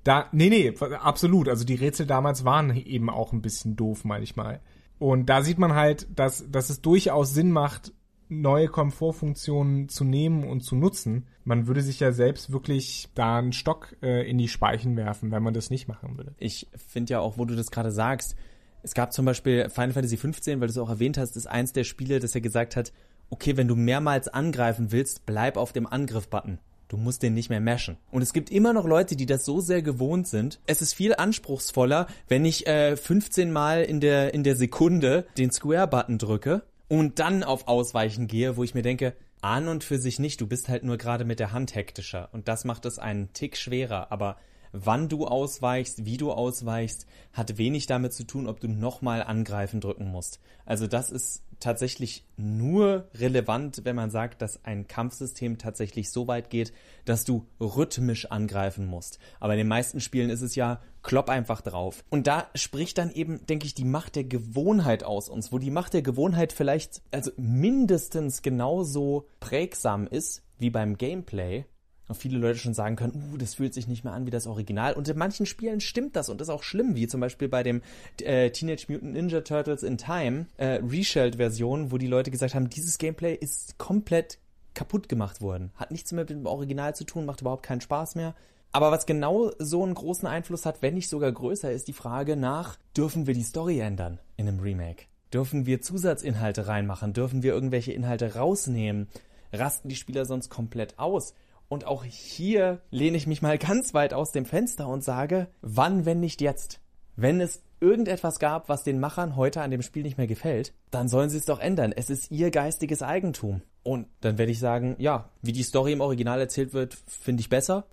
Da, 0.04 0.26
nee, 0.32 0.48
nee, 0.48 0.74
absolut. 1.00 1.48
Also 1.48 1.64
die 1.64 1.76
Rätsel 1.76 2.06
damals 2.06 2.44
waren 2.44 2.74
eben 2.76 3.08
auch 3.08 3.32
ein 3.32 3.40
bisschen 3.40 3.76
doof 3.76 4.04
manchmal. 4.04 4.60
Und 5.02 5.26
da 5.26 5.42
sieht 5.42 5.58
man 5.58 5.74
halt, 5.74 6.06
dass, 6.14 6.48
dass 6.48 6.70
es 6.70 6.80
durchaus 6.80 7.34
Sinn 7.34 7.50
macht, 7.50 7.92
neue 8.28 8.68
Komfortfunktionen 8.68 9.88
zu 9.88 10.04
nehmen 10.04 10.44
und 10.44 10.60
zu 10.60 10.76
nutzen. 10.76 11.26
Man 11.42 11.66
würde 11.66 11.82
sich 11.82 11.98
ja 11.98 12.12
selbst 12.12 12.52
wirklich 12.52 13.08
da 13.16 13.38
einen 13.38 13.52
Stock 13.52 13.96
äh, 14.00 14.30
in 14.30 14.38
die 14.38 14.46
Speichen 14.46 14.96
werfen, 14.96 15.32
wenn 15.32 15.42
man 15.42 15.54
das 15.54 15.70
nicht 15.70 15.88
machen 15.88 16.16
würde. 16.18 16.36
Ich 16.38 16.68
finde 16.76 17.14
ja 17.14 17.18
auch, 17.18 17.36
wo 17.36 17.44
du 17.44 17.56
das 17.56 17.72
gerade 17.72 17.90
sagst, 17.90 18.36
es 18.84 18.94
gab 18.94 19.12
zum 19.12 19.24
Beispiel 19.24 19.68
Final 19.70 19.90
Fantasy 19.90 20.16
15, 20.16 20.60
weil 20.60 20.68
du 20.68 20.70
es 20.70 20.78
auch 20.78 20.88
erwähnt 20.88 21.18
hast, 21.18 21.36
ist 21.36 21.48
eins 21.48 21.72
der 21.72 21.82
Spiele, 21.82 22.20
das 22.20 22.34
ja 22.34 22.40
gesagt 22.40 22.76
hat, 22.76 22.92
okay, 23.28 23.56
wenn 23.56 23.66
du 23.66 23.74
mehrmals 23.74 24.28
angreifen 24.28 24.92
willst, 24.92 25.26
bleib 25.26 25.56
auf 25.56 25.72
dem 25.72 25.88
Angriff-Button. 25.88 26.60
Du 26.92 26.98
musst 26.98 27.22
den 27.22 27.32
nicht 27.32 27.48
mehr 27.48 27.62
mashen. 27.62 27.96
Und 28.10 28.20
es 28.20 28.34
gibt 28.34 28.50
immer 28.50 28.74
noch 28.74 28.84
Leute, 28.84 29.16
die 29.16 29.24
das 29.24 29.46
so 29.46 29.62
sehr 29.62 29.80
gewohnt 29.80 30.28
sind. 30.28 30.60
Es 30.66 30.82
ist 30.82 30.92
viel 30.92 31.14
anspruchsvoller, 31.14 32.06
wenn 32.28 32.44
ich 32.44 32.66
äh, 32.66 32.98
15 32.98 33.50
Mal 33.50 33.82
in 33.84 33.98
der, 34.00 34.34
in 34.34 34.44
der 34.44 34.56
Sekunde 34.56 35.24
den 35.38 35.50
Square-Button 35.50 36.18
drücke 36.18 36.64
und 36.88 37.18
dann 37.18 37.44
auf 37.44 37.66
Ausweichen 37.66 38.26
gehe, 38.26 38.58
wo 38.58 38.62
ich 38.62 38.74
mir 38.74 38.82
denke, 38.82 39.14
an 39.40 39.68
und 39.68 39.84
für 39.84 39.96
sich 39.96 40.18
nicht, 40.18 40.38
du 40.42 40.46
bist 40.46 40.68
halt 40.68 40.84
nur 40.84 40.98
gerade 40.98 41.24
mit 41.24 41.40
der 41.40 41.52
Hand 41.52 41.74
hektischer. 41.74 42.28
Und 42.32 42.46
das 42.46 42.66
macht 42.66 42.84
es 42.84 42.98
einen 42.98 43.32
Tick 43.32 43.56
schwerer. 43.56 44.12
Aber 44.12 44.36
wann 44.72 45.08
du 45.08 45.26
ausweichst, 45.26 46.04
wie 46.04 46.18
du 46.18 46.30
ausweichst, 46.30 47.06
hat 47.32 47.56
wenig 47.56 47.86
damit 47.86 48.12
zu 48.12 48.24
tun, 48.24 48.46
ob 48.46 48.60
du 48.60 48.68
nochmal 48.68 49.22
angreifen 49.22 49.80
drücken 49.80 50.10
musst. 50.10 50.40
Also 50.66 50.86
das 50.86 51.10
ist 51.10 51.42
tatsächlich 51.62 52.26
nur 52.36 53.08
relevant, 53.14 53.82
wenn 53.84 53.96
man 53.96 54.10
sagt, 54.10 54.42
dass 54.42 54.64
ein 54.64 54.86
Kampfsystem 54.88 55.58
tatsächlich 55.58 56.10
so 56.10 56.26
weit 56.26 56.50
geht, 56.50 56.72
dass 57.04 57.24
du 57.24 57.46
rhythmisch 57.60 58.26
angreifen 58.30 58.86
musst. 58.86 59.18
Aber 59.40 59.54
in 59.54 59.58
den 59.58 59.68
meisten 59.68 60.00
Spielen 60.00 60.30
ist 60.30 60.42
es 60.42 60.54
ja 60.54 60.80
klopp 61.02 61.28
einfach 61.28 61.60
drauf. 61.60 62.04
Und 62.10 62.26
da 62.26 62.48
spricht 62.54 62.98
dann 62.98 63.10
eben, 63.10 63.44
denke 63.46 63.66
ich, 63.66 63.74
die 63.74 63.84
Macht 63.84 64.16
der 64.16 64.24
Gewohnheit 64.24 65.04
aus 65.04 65.28
uns, 65.28 65.52
wo 65.52 65.58
die 65.58 65.70
Macht 65.70 65.94
der 65.94 66.02
Gewohnheit 66.02 66.52
vielleicht 66.52 67.02
also 67.10 67.30
mindestens 67.36 68.42
genauso 68.42 69.26
prägsam 69.40 70.06
ist 70.06 70.42
wie 70.58 70.70
beim 70.70 70.96
Gameplay, 70.96 71.64
und 72.12 72.18
viele 72.18 72.38
Leute 72.38 72.58
schon 72.58 72.74
sagen 72.74 72.96
können, 72.96 73.30
uh, 73.32 73.36
das 73.36 73.54
fühlt 73.54 73.74
sich 73.74 73.88
nicht 73.88 74.04
mehr 74.04 74.12
an 74.12 74.26
wie 74.26 74.30
das 74.30 74.46
Original. 74.46 74.92
Und 74.94 75.08
in 75.08 75.18
manchen 75.18 75.46
Spielen 75.46 75.80
stimmt 75.80 76.14
das 76.14 76.28
und 76.28 76.40
ist 76.40 76.48
auch 76.48 76.62
schlimm, 76.62 76.94
wie 76.94 77.08
zum 77.08 77.20
Beispiel 77.20 77.48
bei 77.48 77.62
dem 77.62 77.82
äh, 78.20 78.50
Teenage 78.50 78.86
Mutant 78.88 79.14
Ninja 79.14 79.40
Turtles 79.40 79.82
in 79.82 79.98
Time 79.98 80.46
äh, 80.56 80.80
Reshelled-Version, 80.82 81.90
wo 81.90 81.98
die 81.98 82.06
Leute 82.06 82.30
gesagt 82.30 82.54
haben, 82.54 82.68
dieses 82.68 82.98
Gameplay 82.98 83.34
ist 83.34 83.78
komplett 83.78 84.38
kaputt 84.74 85.08
gemacht 85.08 85.40
worden. 85.40 85.72
Hat 85.76 85.90
nichts 85.90 86.12
mehr 86.12 86.22
mit 86.22 86.30
dem 86.30 86.46
Original 86.46 86.94
zu 86.94 87.04
tun, 87.04 87.26
macht 87.26 87.40
überhaupt 87.40 87.64
keinen 87.64 87.80
Spaß 87.80 88.14
mehr. 88.14 88.34
Aber 88.72 88.90
was 88.90 89.04
genau 89.04 89.52
so 89.58 89.82
einen 89.82 89.94
großen 89.94 90.26
Einfluss 90.26 90.64
hat, 90.64 90.80
wenn 90.80 90.94
nicht 90.94 91.08
sogar 91.08 91.30
größer, 91.30 91.70
ist 91.70 91.88
die 91.88 91.92
Frage 91.92 92.36
nach, 92.36 92.78
dürfen 92.96 93.26
wir 93.26 93.34
die 93.34 93.42
Story 93.42 93.80
ändern 93.80 94.18
in 94.36 94.48
einem 94.48 94.60
Remake? 94.60 95.04
Dürfen 95.32 95.66
wir 95.66 95.82
Zusatzinhalte 95.82 96.66
reinmachen? 96.68 97.12
Dürfen 97.12 97.42
wir 97.42 97.52
irgendwelche 97.52 97.92
Inhalte 97.92 98.34
rausnehmen? 98.34 99.08
Rasten 99.52 99.88
die 99.88 99.96
Spieler 99.96 100.24
sonst 100.24 100.48
komplett 100.48 100.98
aus? 100.98 101.34
Und 101.72 101.86
auch 101.86 102.04
hier 102.04 102.82
lehne 102.90 103.16
ich 103.16 103.26
mich 103.26 103.40
mal 103.40 103.56
ganz 103.56 103.94
weit 103.94 104.12
aus 104.12 104.30
dem 104.30 104.44
Fenster 104.44 104.86
und 104.88 105.02
sage, 105.02 105.46
wann, 105.62 106.04
wenn 106.04 106.20
nicht 106.20 106.42
jetzt? 106.42 106.82
Wenn 107.16 107.40
es 107.40 107.62
irgendetwas 107.80 108.38
gab, 108.38 108.68
was 108.68 108.84
den 108.84 109.00
Machern 109.00 109.36
heute 109.36 109.62
an 109.62 109.70
dem 109.70 109.80
Spiel 109.80 110.02
nicht 110.02 110.18
mehr 110.18 110.26
gefällt, 110.26 110.74
dann 110.90 111.08
sollen 111.08 111.30
sie 111.30 111.38
es 111.38 111.46
doch 111.46 111.60
ändern. 111.60 111.94
Es 111.96 112.10
ist 112.10 112.30
ihr 112.30 112.50
geistiges 112.50 113.00
Eigentum. 113.00 113.62
Und 113.84 114.06
dann 114.20 114.36
werde 114.36 114.52
ich 114.52 114.58
sagen, 114.58 114.96
ja, 114.98 115.30
wie 115.40 115.52
die 115.52 115.62
Story 115.62 115.92
im 115.92 116.02
Original 116.02 116.38
erzählt 116.40 116.74
wird, 116.74 116.92
finde 117.06 117.40
ich 117.40 117.48
besser. 117.48 117.86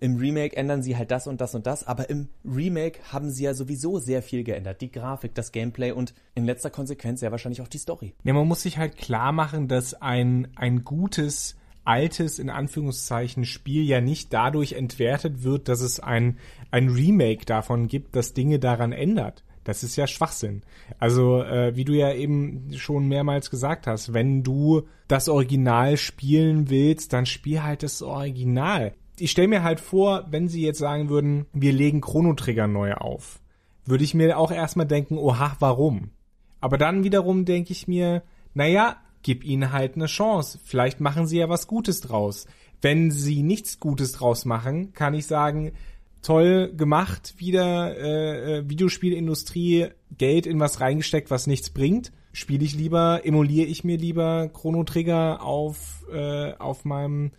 Im 0.00 0.16
Remake 0.16 0.56
ändern 0.56 0.82
sie 0.82 0.96
halt 0.96 1.10
das 1.10 1.26
und 1.26 1.42
das 1.42 1.54
und 1.54 1.66
das, 1.66 1.86
aber 1.86 2.08
im 2.08 2.28
Remake 2.46 3.00
haben 3.12 3.30
sie 3.30 3.44
ja 3.44 3.52
sowieso 3.52 3.98
sehr 3.98 4.22
viel 4.22 4.42
geändert. 4.42 4.80
Die 4.80 4.90
Grafik, 4.90 5.34
das 5.34 5.52
Gameplay 5.52 5.92
und 5.92 6.14
in 6.34 6.46
letzter 6.46 6.70
Konsequenz 6.70 7.20
sehr 7.20 7.30
wahrscheinlich 7.30 7.60
auch 7.60 7.68
die 7.68 7.76
Story. 7.76 8.14
Ja, 8.24 8.32
man 8.32 8.48
muss 8.48 8.62
sich 8.62 8.78
halt 8.78 8.96
klar 8.96 9.32
machen, 9.32 9.68
dass 9.68 9.92
ein, 9.92 10.48
ein 10.56 10.82
gutes 10.82 11.57
altes, 11.88 12.38
in 12.38 12.50
Anführungszeichen, 12.50 13.44
Spiel 13.46 13.82
ja 13.82 14.00
nicht 14.00 14.32
dadurch 14.32 14.74
entwertet 14.74 15.42
wird, 15.42 15.68
dass 15.68 15.80
es 15.80 15.98
ein, 15.98 16.38
ein 16.70 16.90
Remake 16.90 17.46
davon 17.46 17.88
gibt, 17.88 18.14
das 18.14 18.34
Dinge 18.34 18.58
daran 18.58 18.92
ändert. 18.92 19.42
Das 19.64 19.82
ist 19.82 19.96
ja 19.96 20.06
Schwachsinn. 20.06 20.62
Also, 20.98 21.42
äh, 21.42 21.74
wie 21.76 21.84
du 21.84 21.94
ja 21.94 22.12
eben 22.12 22.70
schon 22.76 23.08
mehrmals 23.08 23.50
gesagt 23.50 23.86
hast, 23.86 24.12
wenn 24.12 24.42
du 24.42 24.82
das 25.08 25.28
Original 25.28 25.96
spielen 25.96 26.70
willst, 26.70 27.12
dann 27.12 27.26
spiel 27.26 27.62
halt 27.62 27.82
das 27.82 28.02
Original. 28.02 28.92
Ich 29.18 29.30
stelle 29.30 29.48
mir 29.48 29.62
halt 29.62 29.80
vor, 29.80 30.26
wenn 30.30 30.48
sie 30.48 30.62
jetzt 30.62 30.78
sagen 30.78 31.08
würden, 31.08 31.46
wir 31.52 31.72
legen 31.72 32.00
Chrono 32.00 32.34
Trigger 32.34 32.66
neu 32.66 32.94
auf, 32.94 33.40
würde 33.84 34.04
ich 34.04 34.14
mir 34.14 34.38
auch 34.38 34.52
erstmal 34.52 34.86
denken, 34.86 35.16
oha, 35.16 35.56
warum? 35.58 36.10
Aber 36.60 36.76
dann 36.76 37.02
wiederum 37.02 37.44
denke 37.44 37.72
ich 37.72 37.88
mir, 37.88 38.22
naja, 38.54 38.96
gib 39.22 39.44
ihnen 39.44 39.72
halt 39.72 39.96
eine 39.96 40.06
Chance. 40.06 40.58
Vielleicht 40.62 41.00
machen 41.00 41.26
sie 41.26 41.38
ja 41.38 41.48
was 41.48 41.66
Gutes 41.66 42.00
draus. 42.00 42.46
Wenn 42.80 43.10
sie 43.10 43.42
nichts 43.42 43.80
Gutes 43.80 44.12
draus 44.12 44.44
machen, 44.44 44.92
kann 44.92 45.14
ich 45.14 45.26
sagen, 45.26 45.72
toll 46.22 46.72
gemacht, 46.76 47.34
wieder 47.38 47.96
äh, 47.96 48.58
äh, 48.58 48.68
Videospielindustrie 48.68 49.88
Geld 50.16 50.46
in 50.46 50.60
was 50.60 50.80
reingesteckt, 50.80 51.30
was 51.30 51.46
nichts 51.46 51.70
bringt. 51.70 52.12
Spiele 52.32 52.64
ich 52.64 52.74
lieber, 52.74 53.22
emuliere 53.24 53.66
ich 53.66 53.84
mir 53.84 53.96
lieber 53.96 54.48
Chrono 54.52 54.84
Trigger 54.84 55.42
auf 55.42 56.04
äh, 56.12 56.52
auf 56.54 56.84
meinem 56.84 57.32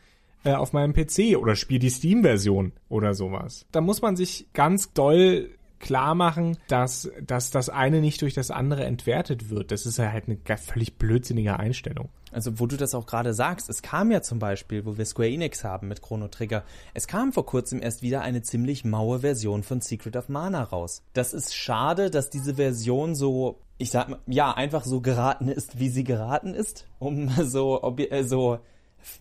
äh, 0.44 0.54
auf 0.54 0.74
meinem 0.74 0.94
PC 0.94 1.38
oder 1.38 1.56
spiele 1.56 1.80
die 1.80 1.90
Steam-Version 1.90 2.72
oder 2.90 3.14
sowas. 3.14 3.66
Da 3.72 3.82
muss 3.82 4.02
man 4.02 4.16
sich 4.16 4.48
ganz 4.54 4.94
doll 4.94 5.52
klar 5.80 6.16
machen, 6.16 6.58
dass, 6.68 7.10
dass 7.26 7.52
das 7.52 7.70
eine 7.70 8.02
nicht 8.02 8.22
durch 8.22 8.34
das 8.34 8.52
andere 8.52 8.84
entwertet 8.86 9.50
wird. 9.50 9.72
Das 9.72 9.86
ist 9.86 9.98
ja 9.98 10.12
halt 10.12 10.26
eine 10.28 10.38
völlig 10.58 10.98
blödsinnige 10.98 11.58
Einstellung. 11.58 12.10
Also 12.32 12.60
wo 12.60 12.68
du 12.68 12.78
das 12.78 12.94
auch 12.94 13.06
gerade 13.06 13.34
sagst, 13.34 13.70
es 13.70 13.82
kam 13.82 14.12
ja 14.12 14.22
zum 14.22 14.40
Beispiel, 14.40 14.86
wo 14.86 14.98
wir 14.98 15.06
Square 15.06 15.30
Enix 15.30 15.64
haben 15.64 15.88
mit 15.88 16.02
Chrono 16.02 16.28
Trigger, 16.28 16.64
es 16.94 17.08
kam 17.08 17.34
vor 17.34 17.46
kurzem 17.46 17.82
erst 17.82 18.02
wieder 18.02 18.22
eine 18.22 18.42
ziemlich 18.42 18.86
maue 18.86 19.20
Version 19.20 19.64
von 19.64 19.82
Secret 19.82 20.16
of 20.16 20.30
Mana 20.30 20.64
raus. 20.64 21.02
Das 21.14 21.34
ist 21.34 21.56
schade, 21.56 22.12
dass 22.12 22.30
diese 22.30 22.56
Version 22.56 23.16
so, 23.16 23.60
ich 23.78 23.90
sag 23.92 24.10
mal, 24.10 24.20
ja, 24.28 24.52
einfach 24.54 24.86
so 24.86 25.02
geraten 25.02 25.48
ist, 25.50 25.80
wie 25.80 25.90
sie 25.90 26.04
geraten 26.04 26.54
ist, 26.54 26.86
um 27.00 27.30
so, 27.44 27.84
ob, 27.84 28.00
äh, 28.00 28.24
so 28.24 28.60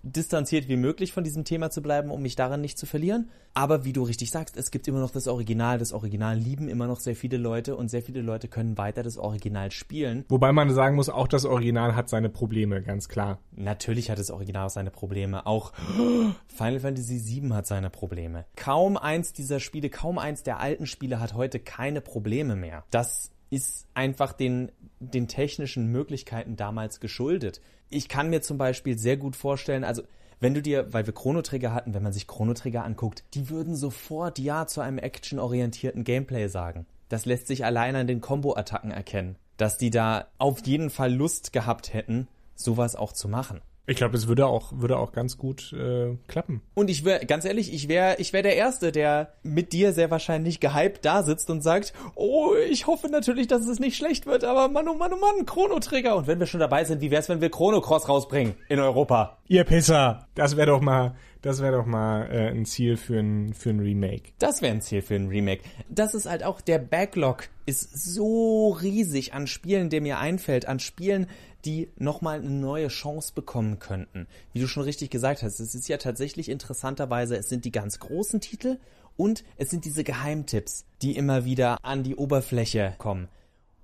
distanziert 0.02 0.68
wie 0.68 0.76
möglich 0.76 1.12
von 1.12 1.24
diesem 1.24 1.44
Thema 1.44 1.70
zu 1.70 1.82
bleiben, 1.82 2.10
um 2.10 2.22
mich 2.22 2.36
daran 2.36 2.60
nicht 2.60 2.78
zu 2.78 2.86
verlieren. 2.86 3.30
Aber 3.54 3.84
wie 3.84 3.92
du 3.92 4.02
richtig 4.02 4.30
sagst, 4.30 4.56
es 4.56 4.70
gibt 4.70 4.86
immer 4.86 5.00
noch 5.00 5.10
das 5.10 5.26
Original. 5.26 5.78
Das 5.78 5.92
Original 5.92 6.36
lieben 6.36 6.68
immer 6.68 6.86
noch 6.86 7.00
sehr 7.00 7.16
viele 7.16 7.38
Leute 7.38 7.76
und 7.76 7.88
sehr 7.88 8.02
viele 8.02 8.20
Leute 8.20 8.48
können 8.48 8.78
weiter 8.78 9.02
das 9.02 9.18
Original 9.18 9.70
spielen. 9.70 10.24
Wobei 10.28 10.52
man 10.52 10.72
sagen 10.72 10.96
muss, 10.96 11.08
auch 11.08 11.28
das 11.28 11.44
Original 11.44 11.96
hat 11.96 12.08
seine 12.08 12.28
Probleme, 12.28 12.82
ganz 12.82 13.08
klar. 13.08 13.38
Natürlich 13.52 14.10
hat 14.10 14.18
das 14.18 14.30
Original 14.30 14.66
auch 14.66 14.70
seine 14.70 14.90
Probleme. 14.90 15.46
Auch 15.46 15.72
Final 16.46 16.80
Fantasy 16.80 17.20
VII 17.24 17.50
hat 17.50 17.66
seine 17.66 17.90
Probleme. 17.90 18.44
Kaum 18.56 18.96
eins 18.96 19.32
dieser 19.32 19.60
Spiele, 19.60 19.90
kaum 19.90 20.18
eins 20.18 20.42
der 20.42 20.60
alten 20.60 20.86
Spiele 20.86 21.20
hat 21.20 21.34
heute 21.34 21.58
keine 21.58 22.00
Probleme 22.00 22.54
mehr. 22.54 22.84
Das 22.90 23.32
ist 23.50 23.86
einfach 23.94 24.32
den, 24.32 24.72
den 25.00 25.28
technischen 25.28 25.86
Möglichkeiten 25.86 26.56
damals 26.56 27.00
geschuldet 27.00 27.60
ich 27.90 28.08
kann 28.08 28.30
mir 28.30 28.42
zum 28.42 28.58
Beispiel 28.58 28.98
sehr 28.98 29.16
gut 29.16 29.36
vorstellen, 29.36 29.84
also 29.84 30.02
wenn 30.40 30.54
du 30.54 30.62
dir, 30.62 30.92
weil 30.92 31.06
wir 31.06 31.14
Chrono-Trigger 31.14 31.72
hatten, 31.72 31.94
wenn 31.94 32.02
man 32.02 32.12
sich 32.12 32.26
Chrono-Trigger 32.26 32.84
anguckt, 32.84 33.24
die 33.34 33.50
würden 33.50 33.74
sofort 33.74 34.38
Ja 34.38 34.66
zu 34.66 34.80
einem 34.80 34.98
actionorientierten 34.98 36.04
Gameplay 36.04 36.48
sagen. 36.48 36.86
Das 37.08 37.26
lässt 37.26 37.46
sich 37.46 37.64
allein 37.64 37.96
an 37.96 38.06
den 38.06 38.20
Combo-Attacken 38.20 38.90
erkennen, 38.90 39.36
dass 39.56 39.78
die 39.78 39.90
da 39.90 40.28
auf 40.38 40.64
jeden 40.64 40.90
Fall 40.90 41.12
Lust 41.12 41.52
gehabt 41.52 41.92
hätten, 41.92 42.28
sowas 42.54 42.94
auch 42.94 43.12
zu 43.12 43.28
machen. 43.28 43.60
Ich 43.88 43.96
glaube, 43.96 44.18
es 44.18 44.28
würde 44.28 44.46
auch, 44.46 44.70
würde 44.76 44.98
auch 44.98 45.12
ganz 45.12 45.38
gut 45.38 45.72
äh, 45.72 46.14
klappen. 46.26 46.60
Und 46.74 46.90
ich 46.90 47.06
wäre, 47.06 47.24
ganz 47.24 47.46
ehrlich, 47.46 47.72
ich 47.72 47.88
wäre 47.88 48.16
ich 48.18 48.34
wär 48.34 48.42
der 48.42 48.54
Erste, 48.54 48.92
der 48.92 49.32
mit 49.42 49.72
dir 49.72 49.94
sehr 49.94 50.10
wahrscheinlich 50.10 50.60
gehypt 50.60 51.06
da 51.06 51.22
sitzt 51.22 51.48
und 51.48 51.62
sagt, 51.62 51.94
oh, 52.14 52.52
ich 52.68 52.86
hoffe 52.86 53.08
natürlich, 53.08 53.46
dass 53.46 53.66
es 53.66 53.80
nicht 53.80 53.96
schlecht 53.96 54.26
wird, 54.26 54.44
aber 54.44 54.68
Mann, 54.68 54.88
oh 54.88 54.94
Mann, 54.94 55.14
oh 55.14 55.16
Mann, 55.18 55.46
Chrono-Trigger. 55.46 56.16
Und 56.16 56.26
wenn 56.26 56.38
wir 56.38 56.46
schon 56.46 56.60
dabei 56.60 56.84
sind, 56.84 57.00
wie 57.00 57.10
wär's, 57.10 57.30
wenn 57.30 57.40
wir 57.40 57.50
Chrono 57.50 57.80
Cross 57.80 58.10
rausbringen 58.10 58.56
in 58.68 58.78
Europa? 58.78 59.38
Ihr 59.46 59.64
Pisser! 59.64 60.26
Das 60.34 60.58
wäre 60.58 60.66
doch 60.66 60.82
mal, 60.82 61.16
das 61.40 61.62
wäre 61.62 61.78
doch 61.78 61.86
mal 61.86 62.28
äh, 62.30 62.50
ein 62.50 62.66
Ziel 62.66 62.98
für 62.98 63.18
ein, 63.18 63.54
für 63.54 63.70
ein 63.70 63.80
Remake. 63.80 64.32
Das 64.38 64.60
wäre 64.60 64.74
ein 64.74 64.82
Ziel 64.82 65.00
für 65.00 65.14
ein 65.14 65.28
Remake. 65.28 65.62
Das 65.88 66.12
ist 66.12 66.28
halt 66.28 66.44
auch 66.44 66.60
der 66.60 66.78
Backlog 66.78 67.48
ist 67.68 68.14
so 68.14 68.70
riesig 68.70 69.34
an 69.34 69.46
Spielen, 69.46 69.90
der 69.90 70.00
mir 70.00 70.18
einfällt, 70.18 70.66
an 70.66 70.80
Spielen, 70.80 71.26
die 71.64 71.90
nochmal 71.96 72.38
eine 72.38 72.50
neue 72.50 72.88
Chance 72.88 73.32
bekommen 73.34 73.78
könnten. 73.78 74.26
Wie 74.52 74.60
du 74.60 74.68
schon 74.68 74.84
richtig 74.84 75.10
gesagt 75.10 75.42
hast, 75.42 75.60
es 75.60 75.74
ist 75.74 75.88
ja 75.88 75.96
tatsächlich 75.96 76.48
interessanterweise, 76.48 77.36
es 77.36 77.48
sind 77.48 77.64
die 77.64 77.72
ganz 77.72 77.98
großen 77.98 78.40
Titel 78.40 78.78
und 79.16 79.44
es 79.56 79.70
sind 79.70 79.84
diese 79.84 80.04
Geheimtipps, 80.04 80.84
die 81.02 81.16
immer 81.16 81.44
wieder 81.44 81.78
an 81.82 82.04
die 82.04 82.16
Oberfläche 82.16 82.94
kommen. 82.98 83.28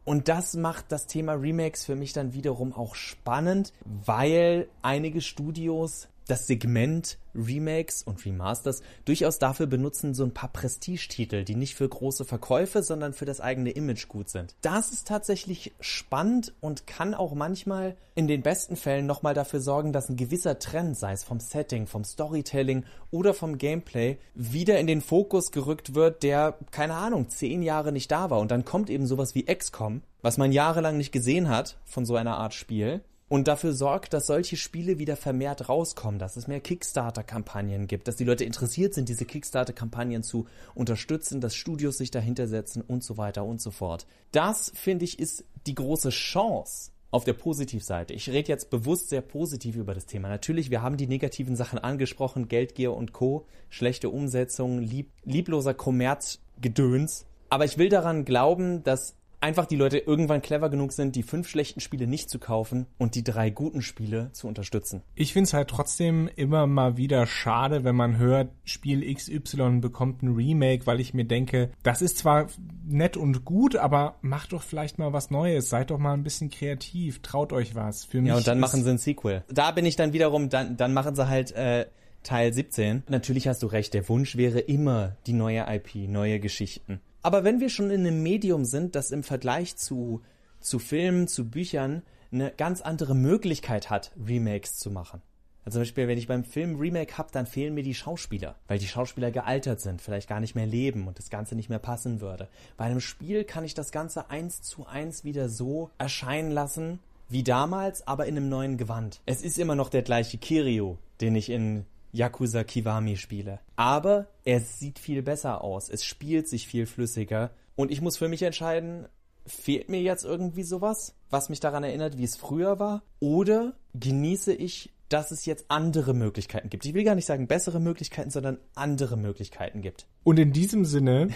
Und 0.04 0.28
das 0.28 0.54
macht 0.54 0.92
das 0.92 1.06
Thema 1.06 1.32
Remakes 1.32 1.84
für 1.84 1.96
mich 1.96 2.12
dann 2.12 2.34
wiederum 2.34 2.74
auch 2.74 2.94
spannend, 2.94 3.72
weil 3.84 4.68
einige 4.82 5.22
Studios 5.22 6.08
das 6.26 6.46
Segment 6.46 7.18
Remakes 7.34 8.02
und 8.02 8.24
Remasters 8.24 8.82
durchaus 9.04 9.38
dafür 9.38 9.66
benutzen, 9.66 10.14
so 10.14 10.24
ein 10.24 10.32
paar 10.32 10.52
Prestigetitel, 10.52 11.44
die 11.44 11.56
nicht 11.56 11.74
für 11.74 11.88
große 11.88 12.24
Verkäufe, 12.24 12.82
sondern 12.82 13.12
für 13.12 13.24
das 13.24 13.40
eigene 13.40 13.70
Image 13.70 14.08
gut 14.08 14.30
sind. 14.30 14.54
Das 14.62 14.90
ist 14.90 15.08
tatsächlich 15.08 15.72
spannend 15.80 16.52
und 16.60 16.86
kann 16.86 17.14
auch 17.14 17.34
manchmal 17.34 17.96
in 18.14 18.28
den 18.28 18.42
besten 18.42 18.76
Fällen 18.76 19.06
nochmal 19.06 19.34
dafür 19.34 19.60
sorgen, 19.60 19.92
dass 19.92 20.08
ein 20.08 20.16
gewisser 20.16 20.58
Trend, 20.58 20.96
sei 20.96 21.12
es 21.12 21.24
vom 21.24 21.40
Setting, 21.40 21.86
vom 21.86 22.04
Storytelling 22.04 22.84
oder 23.10 23.34
vom 23.34 23.58
Gameplay, 23.58 24.18
wieder 24.34 24.78
in 24.78 24.86
den 24.86 25.00
Fokus 25.00 25.50
gerückt 25.50 25.94
wird, 25.94 26.22
der, 26.22 26.56
keine 26.70 26.94
Ahnung, 26.94 27.28
zehn 27.28 27.62
Jahre 27.62 27.90
nicht 27.90 28.10
da 28.12 28.30
war. 28.30 28.38
Und 28.38 28.50
dann 28.50 28.64
kommt 28.64 28.90
eben 28.90 29.06
sowas 29.06 29.34
wie 29.34 29.44
XCOM, 29.44 30.02
was 30.22 30.38
man 30.38 30.52
jahrelang 30.52 30.96
nicht 30.96 31.12
gesehen 31.12 31.48
hat 31.48 31.76
von 31.84 32.06
so 32.06 32.14
einer 32.14 32.36
Art 32.36 32.54
Spiel 32.54 33.02
und 33.28 33.48
dafür 33.48 33.72
sorgt, 33.72 34.12
dass 34.12 34.26
solche 34.26 34.56
Spiele 34.56 34.98
wieder 34.98 35.16
vermehrt 35.16 35.68
rauskommen, 35.68 36.18
dass 36.18 36.36
es 36.36 36.46
mehr 36.46 36.60
Kickstarter-Kampagnen 36.60 37.86
gibt, 37.86 38.06
dass 38.06 38.16
die 38.16 38.24
Leute 38.24 38.44
interessiert 38.44 38.94
sind, 38.94 39.08
diese 39.08 39.24
Kickstarter-Kampagnen 39.24 40.22
zu 40.22 40.46
unterstützen, 40.74 41.40
dass 41.40 41.54
Studios 41.54 41.98
sich 41.98 42.10
dahinter 42.10 42.46
setzen 42.46 42.82
und 42.82 43.02
so 43.02 43.16
weiter 43.16 43.44
und 43.44 43.60
so 43.60 43.70
fort. 43.70 44.06
Das, 44.32 44.72
finde 44.74 45.04
ich, 45.04 45.18
ist 45.18 45.44
die 45.66 45.74
große 45.74 46.10
Chance 46.10 46.90
auf 47.10 47.24
der 47.24 47.32
Positivseite. 47.32 48.12
Ich 48.12 48.28
rede 48.28 48.48
jetzt 48.48 48.70
bewusst 48.70 49.08
sehr 49.08 49.20
positiv 49.20 49.76
über 49.76 49.94
das 49.94 50.06
Thema. 50.06 50.28
Natürlich, 50.28 50.70
wir 50.70 50.82
haben 50.82 50.96
die 50.96 51.06
negativen 51.06 51.54
Sachen 51.54 51.78
angesprochen, 51.78 52.48
Geldgier 52.48 52.92
und 52.92 53.12
Co., 53.12 53.46
schlechte 53.70 54.10
Umsetzung, 54.10 54.80
lieb 54.80 55.12
liebloser 55.22 55.74
Kommerzgedöns. 55.74 57.24
Aber 57.50 57.64
ich 57.64 57.78
will 57.78 57.88
daran 57.88 58.24
glauben, 58.24 58.82
dass 58.82 59.14
einfach 59.44 59.66
die 59.66 59.76
Leute 59.76 59.98
irgendwann 59.98 60.40
clever 60.40 60.70
genug 60.70 60.92
sind, 60.92 61.16
die 61.16 61.22
fünf 61.22 61.48
schlechten 61.48 61.80
Spiele 61.80 62.06
nicht 62.06 62.30
zu 62.30 62.38
kaufen 62.38 62.86
und 62.96 63.14
die 63.14 63.22
drei 63.22 63.50
guten 63.50 63.82
Spiele 63.82 64.30
zu 64.32 64.48
unterstützen. 64.48 65.02
Ich 65.14 65.34
finde 65.34 65.48
es 65.48 65.52
halt 65.52 65.68
trotzdem 65.68 66.30
immer 66.34 66.66
mal 66.66 66.96
wieder 66.96 67.26
schade, 67.26 67.84
wenn 67.84 67.94
man 67.94 68.16
hört, 68.16 68.48
Spiel 68.64 69.04
XY 69.14 69.80
bekommt 69.80 70.22
ein 70.22 70.34
Remake, 70.34 70.86
weil 70.86 70.98
ich 70.98 71.12
mir 71.12 71.26
denke, 71.26 71.70
das 71.82 72.00
ist 72.00 72.16
zwar 72.16 72.46
nett 72.86 73.18
und 73.18 73.44
gut, 73.44 73.76
aber 73.76 74.16
macht 74.22 74.54
doch 74.54 74.62
vielleicht 74.62 74.98
mal 74.98 75.12
was 75.12 75.30
Neues, 75.30 75.68
seid 75.68 75.90
doch 75.90 75.98
mal 75.98 76.14
ein 76.14 76.22
bisschen 76.22 76.48
kreativ, 76.48 77.20
traut 77.20 77.52
euch 77.52 77.74
was. 77.74 78.04
Für 78.04 78.22
mich 78.22 78.30
ja, 78.30 78.36
und 78.36 78.46
dann 78.46 78.58
machen 78.58 78.82
sie 78.82 78.90
ein 78.90 78.98
Sequel. 78.98 79.44
Da 79.48 79.72
bin 79.72 79.84
ich 79.84 79.96
dann 79.96 80.14
wiederum, 80.14 80.48
dann, 80.48 80.78
dann 80.78 80.94
machen 80.94 81.14
sie 81.14 81.28
halt 81.28 81.52
äh, 81.52 81.84
Teil 82.22 82.54
17. 82.54 83.02
Natürlich 83.08 83.46
hast 83.46 83.62
du 83.62 83.66
recht, 83.66 83.92
der 83.92 84.08
Wunsch 84.08 84.36
wäre 84.36 84.60
immer 84.60 85.16
die 85.26 85.34
neue 85.34 85.66
IP, 85.68 86.08
neue 86.08 86.40
Geschichten. 86.40 87.00
Aber 87.24 87.42
wenn 87.42 87.58
wir 87.58 87.70
schon 87.70 87.90
in 87.90 88.06
einem 88.06 88.22
Medium 88.22 88.66
sind, 88.66 88.94
das 88.94 89.10
im 89.10 89.22
Vergleich 89.22 89.76
zu, 89.78 90.20
zu 90.60 90.78
Filmen, 90.78 91.26
zu 91.26 91.48
Büchern 91.48 92.02
eine 92.30 92.50
ganz 92.50 92.82
andere 92.82 93.14
Möglichkeit 93.14 93.88
hat, 93.88 94.12
Remakes 94.22 94.76
zu 94.76 94.90
machen. 94.90 95.22
Also 95.64 95.76
zum 95.76 95.82
Beispiel, 95.82 96.06
wenn 96.06 96.18
ich 96.18 96.26
beim 96.26 96.44
Film 96.44 96.76
Remake 96.78 97.16
habe, 97.16 97.30
dann 97.32 97.46
fehlen 97.46 97.72
mir 97.72 97.82
die 97.82 97.94
Schauspieler, 97.94 98.56
weil 98.68 98.78
die 98.78 98.86
Schauspieler 98.86 99.30
gealtert 99.30 99.80
sind, 99.80 100.02
vielleicht 100.02 100.28
gar 100.28 100.40
nicht 100.40 100.54
mehr 100.54 100.66
leben 100.66 101.08
und 101.08 101.18
das 101.18 101.30
Ganze 101.30 101.54
nicht 101.54 101.70
mehr 101.70 101.78
passen 101.78 102.20
würde. 102.20 102.48
Bei 102.76 102.84
einem 102.84 103.00
Spiel 103.00 103.44
kann 103.44 103.64
ich 103.64 103.72
das 103.72 103.90
Ganze 103.90 104.28
eins 104.28 104.60
zu 104.60 104.84
eins 104.84 105.24
wieder 105.24 105.48
so 105.48 105.90
erscheinen 105.96 106.50
lassen 106.50 106.98
wie 107.30 107.42
damals, 107.42 108.06
aber 108.06 108.26
in 108.26 108.36
einem 108.36 108.50
neuen 108.50 108.76
Gewand. 108.76 109.22
Es 109.24 109.40
ist 109.40 109.58
immer 109.58 109.74
noch 109.74 109.88
der 109.88 110.02
gleiche 110.02 110.36
Kirio, 110.36 110.98
den 111.22 111.34
ich 111.36 111.48
in 111.48 111.86
Yakuza 112.14 112.62
Kiwami 112.62 113.16
spiele. 113.16 113.58
Aber 113.76 114.28
er 114.44 114.60
sieht 114.60 114.98
viel 114.98 115.22
besser 115.22 115.62
aus. 115.62 115.90
Es 115.90 116.04
spielt 116.04 116.48
sich 116.48 116.68
viel 116.68 116.86
flüssiger. 116.86 117.50
Und 117.74 117.90
ich 117.90 118.00
muss 118.00 118.16
für 118.16 118.28
mich 118.28 118.42
entscheiden, 118.42 119.08
fehlt 119.46 119.88
mir 119.88 120.00
jetzt 120.00 120.24
irgendwie 120.24 120.62
sowas, 120.62 121.16
was 121.28 121.48
mich 121.48 121.58
daran 121.58 121.82
erinnert, 121.82 122.16
wie 122.16 122.24
es 122.24 122.36
früher 122.36 122.78
war? 122.78 123.02
Oder 123.18 123.74
genieße 123.94 124.54
ich, 124.54 124.94
dass 125.08 125.32
es 125.32 125.44
jetzt 125.44 125.66
andere 125.68 126.14
Möglichkeiten 126.14 126.70
gibt? 126.70 126.86
Ich 126.86 126.94
will 126.94 127.02
gar 127.02 127.16
nicht 127.16 127.26
sagen 127.26 127.48
bessere 127.48 127.80
Möglichkeiten, 127.80 128.30
sondern 128.30 128.58
andere 128.76 129.16
Möglichkeiten 129.16 129.82
gibt. 129.82 130.06
Und 130.22 130.38
in 130.38 130.52
diesem 130.52 130.84
Sinne 130.84 131.28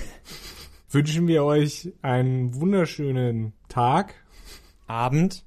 wünschen 0.91 1.27
wir 1.27 1.43
euch 1.43 1.93
einen 2.03 2.55
wunderschönen 2.55 3.53
Tag. 3.69 4.15
Abend. 4.87 5.45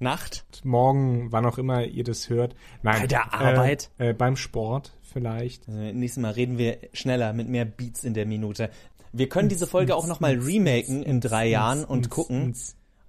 Nacht. 0.00 0.62
Morgen, 0.64 1.30
wann 1.30 1.44
auch 1.46 1.58
immer 1.58 1.84
ihr 1.84 2.04
das 2.04 2.28
hört. 2.28 2.54
Nein, 2.82 3.02
Bei 3.02 3.06
der 3.06 3.34
Arbeit. 3.34 3.90
Äh, 3.98 4.10
äh, 4.10 4.12
beim 4.12 4.36
Sport 4.36 4.96
vielleicht. 5.02 5.68
Also, 5.68 5.78
nächstes 5.80 6.22
Mal 6.22 6.32
reden 6.32 6.58
wir 6.58 6.78
schneller 6.92 7.32
mit 7.32 7.48
mehr 7.48 7.64
Beats 7.64 8.04
in 8.04 8.14
der 8.14 8.26
Minute. 8.26 8.70
Wir 9.12 9.28
können 9.28 9.48
diese 9.48 9.66
Folge 9.66 9.94
auch 9.96 10.06
nochmal 10.06 10.38
remaken 10.38 11.02
in 11.02 11.20
drei 11.20 11.48
Jahren 11.48 11.84
und 11.84 12.10
gucken, 12.10 12.54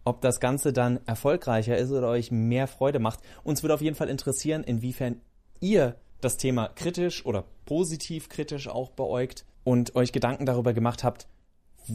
ob 0.04 0.22
das 0.22 0.40
Ganze 0.40 0.74
dann 0.74 1.00
erfolgreicher 1.06 1.78
ist 1.78 1.92
oder 1.92 2.10
euch 2.10 2.32
mehr 2.32 2.68
Freude 2.68 3.00
macht. 3.00 3.20
Uns 3.44 3.64
würde 3.64 3.76
auf 3.76 3.82
jeden 3.82 3.96
Fall 3.96 4.10
interessieren, 4.10 4.64
inwiefern 4.64 5.22
ihr 5.60 5.96
das 6.20 6.38
Thema 6.38 6.70
kritisch 6.70 7.26
oder 7.26 7.46
positiv 7.66 8.30
kritisch 8.30 8.68
auch 8.68 8.90
beäugt 8.92 9.46
und 9.64 9.96
euch 9.96 10.12
Gedanken 10.12 10.46
darüber 10.46 10.74
gemacht 10.74 11.04
habt, 11.04 11.28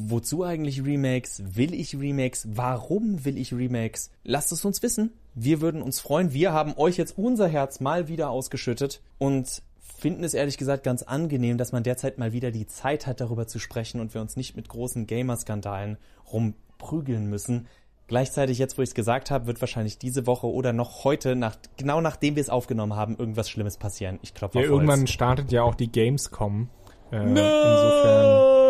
wozu 0.09 0.45
eigentlich 0.45 0.85
Remakes? 0.85 1.43
Will 1.57 1.75
ich 1.75 1.99
Remakes? 1.99 2.47
Warum 2.51 3.25
will 3.25 3.39
ich 3.39 3.53
Remakes? 3.53 4.11
Lasst 4.25 4.53
es 4.53 4.65
uns 4.65 4.83
wissen. 4.83 5.13
Wir 5.35 5.61
würden 5.61 5.83
uns 5.83 6.01
freuen. 6.01 6.33
Wir 6.33 6.53
haben 6.53 6.75
euch 6.77 6.97
jetzt 6.97 7.19
unser 7.19 7.49
Herz 7.49 7.81
mal 7.81 8.09
wieder 8.09 8.31
ausgeschüttet 8.31 9.01
und 9.19 9.63
finden 9.81 10.25
es 10.25 10.35
ehrlich 10.35 10.59
gesagt 10.59 10.85
ganz 10.85 11.03
angenehm, 11.03 11.59
dass 11.59 11.73
man 11.73 11.83
derzeit 11.83 12.19
mal 12.19 12.33
wieder 12.33 12.51
die 12.51 12.67
Zeit 12.67 13.07
hat, 13.07 13.21
darüber 13.21 13.47
zu 13.47 13.59
sprechen 13.59 14.01
und 14.01 14.15
wir 14.15 14.21
uns 14.21 14.37
nicht 14.37 14.57
mit 14.57 14.69
großen 14.69 15.07
Gamer-Skandalen 15.07 15.97
rumprügeln 16.31 17.27
müssen. 17.27 17.67
Gleichzeitig, 18.09 18.59
jetzt 18.59 18.79
wo 18.79 18.83
ich 18.83 18.91
es 18.91 18.95
gesagt 18.95 19.31
habe, 19.31 19.47
wird 19.47 19.61
wahrscheinlich 19.61 19.99
diese 19.99 20.27
Woche 20.27 20.47
oder 20.47 20.73
noch 20.73 21.03
heute, 21.03 21.35
nach, 21.35 21.57
genau 21.77 22.01
nachdem 22.01 22.37
wir 22.37 22.41
es 22.41 22.51
aufgenommen 22.51 22.95
haben, 22.95 23.17
irgendwas 23.17 23.51
Schlimmes 23.51 23.79
passieren. 23.79 24.21
Ich 24.23 24.33
glaube, 24.33 24.61
ja, 24.61 24.65
irgendwann 24.65 25.07
startet 25.09 25.51
ja 25.51 25.63
auch 25.63 25.75
die 25.75 25.91
Gamescom. 25.91 26.69
Äh, 27.11 27.17
Nein! 27.17 27.37
Insofern, 27.37 28.66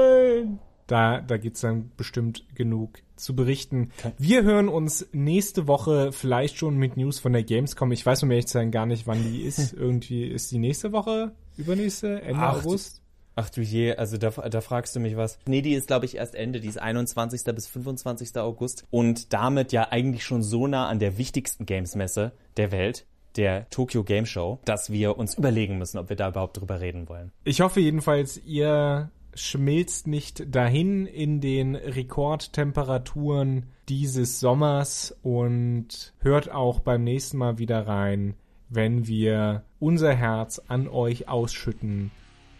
da, 0.87 1.21
da 1.21 1.37
gibt's 1.37 1.61
dann 1.61 1.91
bestimmt 1.97 2.45
genug 2.55 3.01
zu 3.17 3.35
berichten. 3.35 3.91
Okay. 3.99 4.13
Wir 4.19 4.43
hören 4.43 4.69
uns 4.69 5.07
nächste 5.13 5.67
Woche 5.67 6.13
vielleicht 6.13 6.59
schon 6.59 6.77
mit 6.77 6.97
News 6.97 7.19
von 7.19 7.33
der 7.33 7.43
Gamescom. 7.43 7.91
Ich 7.93 8.05
weiß 8.05 8.23
um 8.23 8.31
ehrlich 8.31 8.47
zu 8.47 8.55
sein 8.55 8.71
gar 8.71 8.87
nicht, 8.87 9.07
wann 9.07 9.23
die 9.23 9.43
ist. 9.43 9.73
Irgendwie 9.73 10.27
ist 10.27 10.51
die 10.53 10.59
nächste 10.59 10.93
Woche, 10.93 11.33
übernächste, 11.57 12.23
Ende 12.23 12.41
Ach, 12.41 12.59
August. 12.59 13.03
Ach 13.39 13.51
du 13.51 13.61
je, 13.61 13.95
also 13.95 14.17
da, 14.17 14.31
da 14.31 14.61
fragst 14.63 14.97
du 14.97 15.01
mich 15.01 15.17
was. 15.17 15.39
Nee, 15.47 15.61
die 15.61 15.75
ist, 15.75 15.89
glaube 15.89 16.07
ich, 16.07 16.17
erst 16.17 16.35
Ende. 16.35 16.59
Die 16.59 16.69
ist 16.69 16.81
21. 16.81 17.45
bis 17.55 17.67
25. 17.67 18.35
August. 18.39 18.87
Und 18.91 19.35
damit 19.35 19.73
ja 19.73 19.89
eigentlich 19.91 20.25
schon 20.25 20.43
so 20.43 20.67
nah 20.67 20.89
an 20.89 20.99
der 20.99 21.19
wichtigsten 21.19 21.67
Games-Messe 21.67 22.33
der 22.57 22.73
Welt 22.73 23.07
der 23.37 23.69
Tokyo 23.69 24.03
Game 24.03 24.25
Show, 24.25 24.59
dass 24.65 24.91
wir 24.91 25.19
uns 25.19 25.37
überlegen 25.37 25.77
müssen, 25.77 25.99
ob 25.99 26.09
wir 26.09 26.17
da 26.17 26.31
überhaupt 26.31 26.57
drüber 26.57 26.81
reden 26.81 27.09
wollen. 27.11 27.33
Ich 27.45 27.61
hoffe 27.61 27.81
jedenfalls, 27.81 28.41
ihr 28.47 29.11
schmilzt 29.37 30.09
nicht 30.09 30.55
dahin 30.55 31.07
in 31.07 31.41
den 31.41 31.77
Rekordtemperaturen 31.77 33.67
dieses 33.89 34.41
Sommers 34.41 35.17
und 35.23 36.13
hört 36.19 36.51
auch 36.51 36.81
beim 36.81 37.05
nächsten 37.05 37.39
Mal 37.39 37.59
wieder 37.59 37.87
rein, 37.87 38.35
wenn 38.69 39.07
wir 39.07 39.63
unser 39.79 40.15
Herz 40.15 40.61
an 40.67 40.89
euch 40.89 41.29
ausschütten 41.29 42.11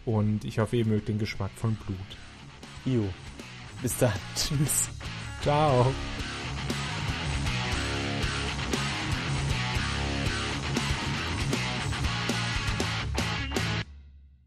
und 0.05 0.45
ich 0.45 0.59
hoffe, 0.59 0.77
ihr 0.77 0.85
mögt 0.85 1.09
den 1.09 1.19
Geschmack 1.19 1.51
von 1.55 1.75
Blut. 1.75 1.97
Jo. 2.85 3.03
Bis 3.81 3.97
dann. 3.97 4.13
Tschüss. 4.35 4.89
Ciao. 5.41 5.93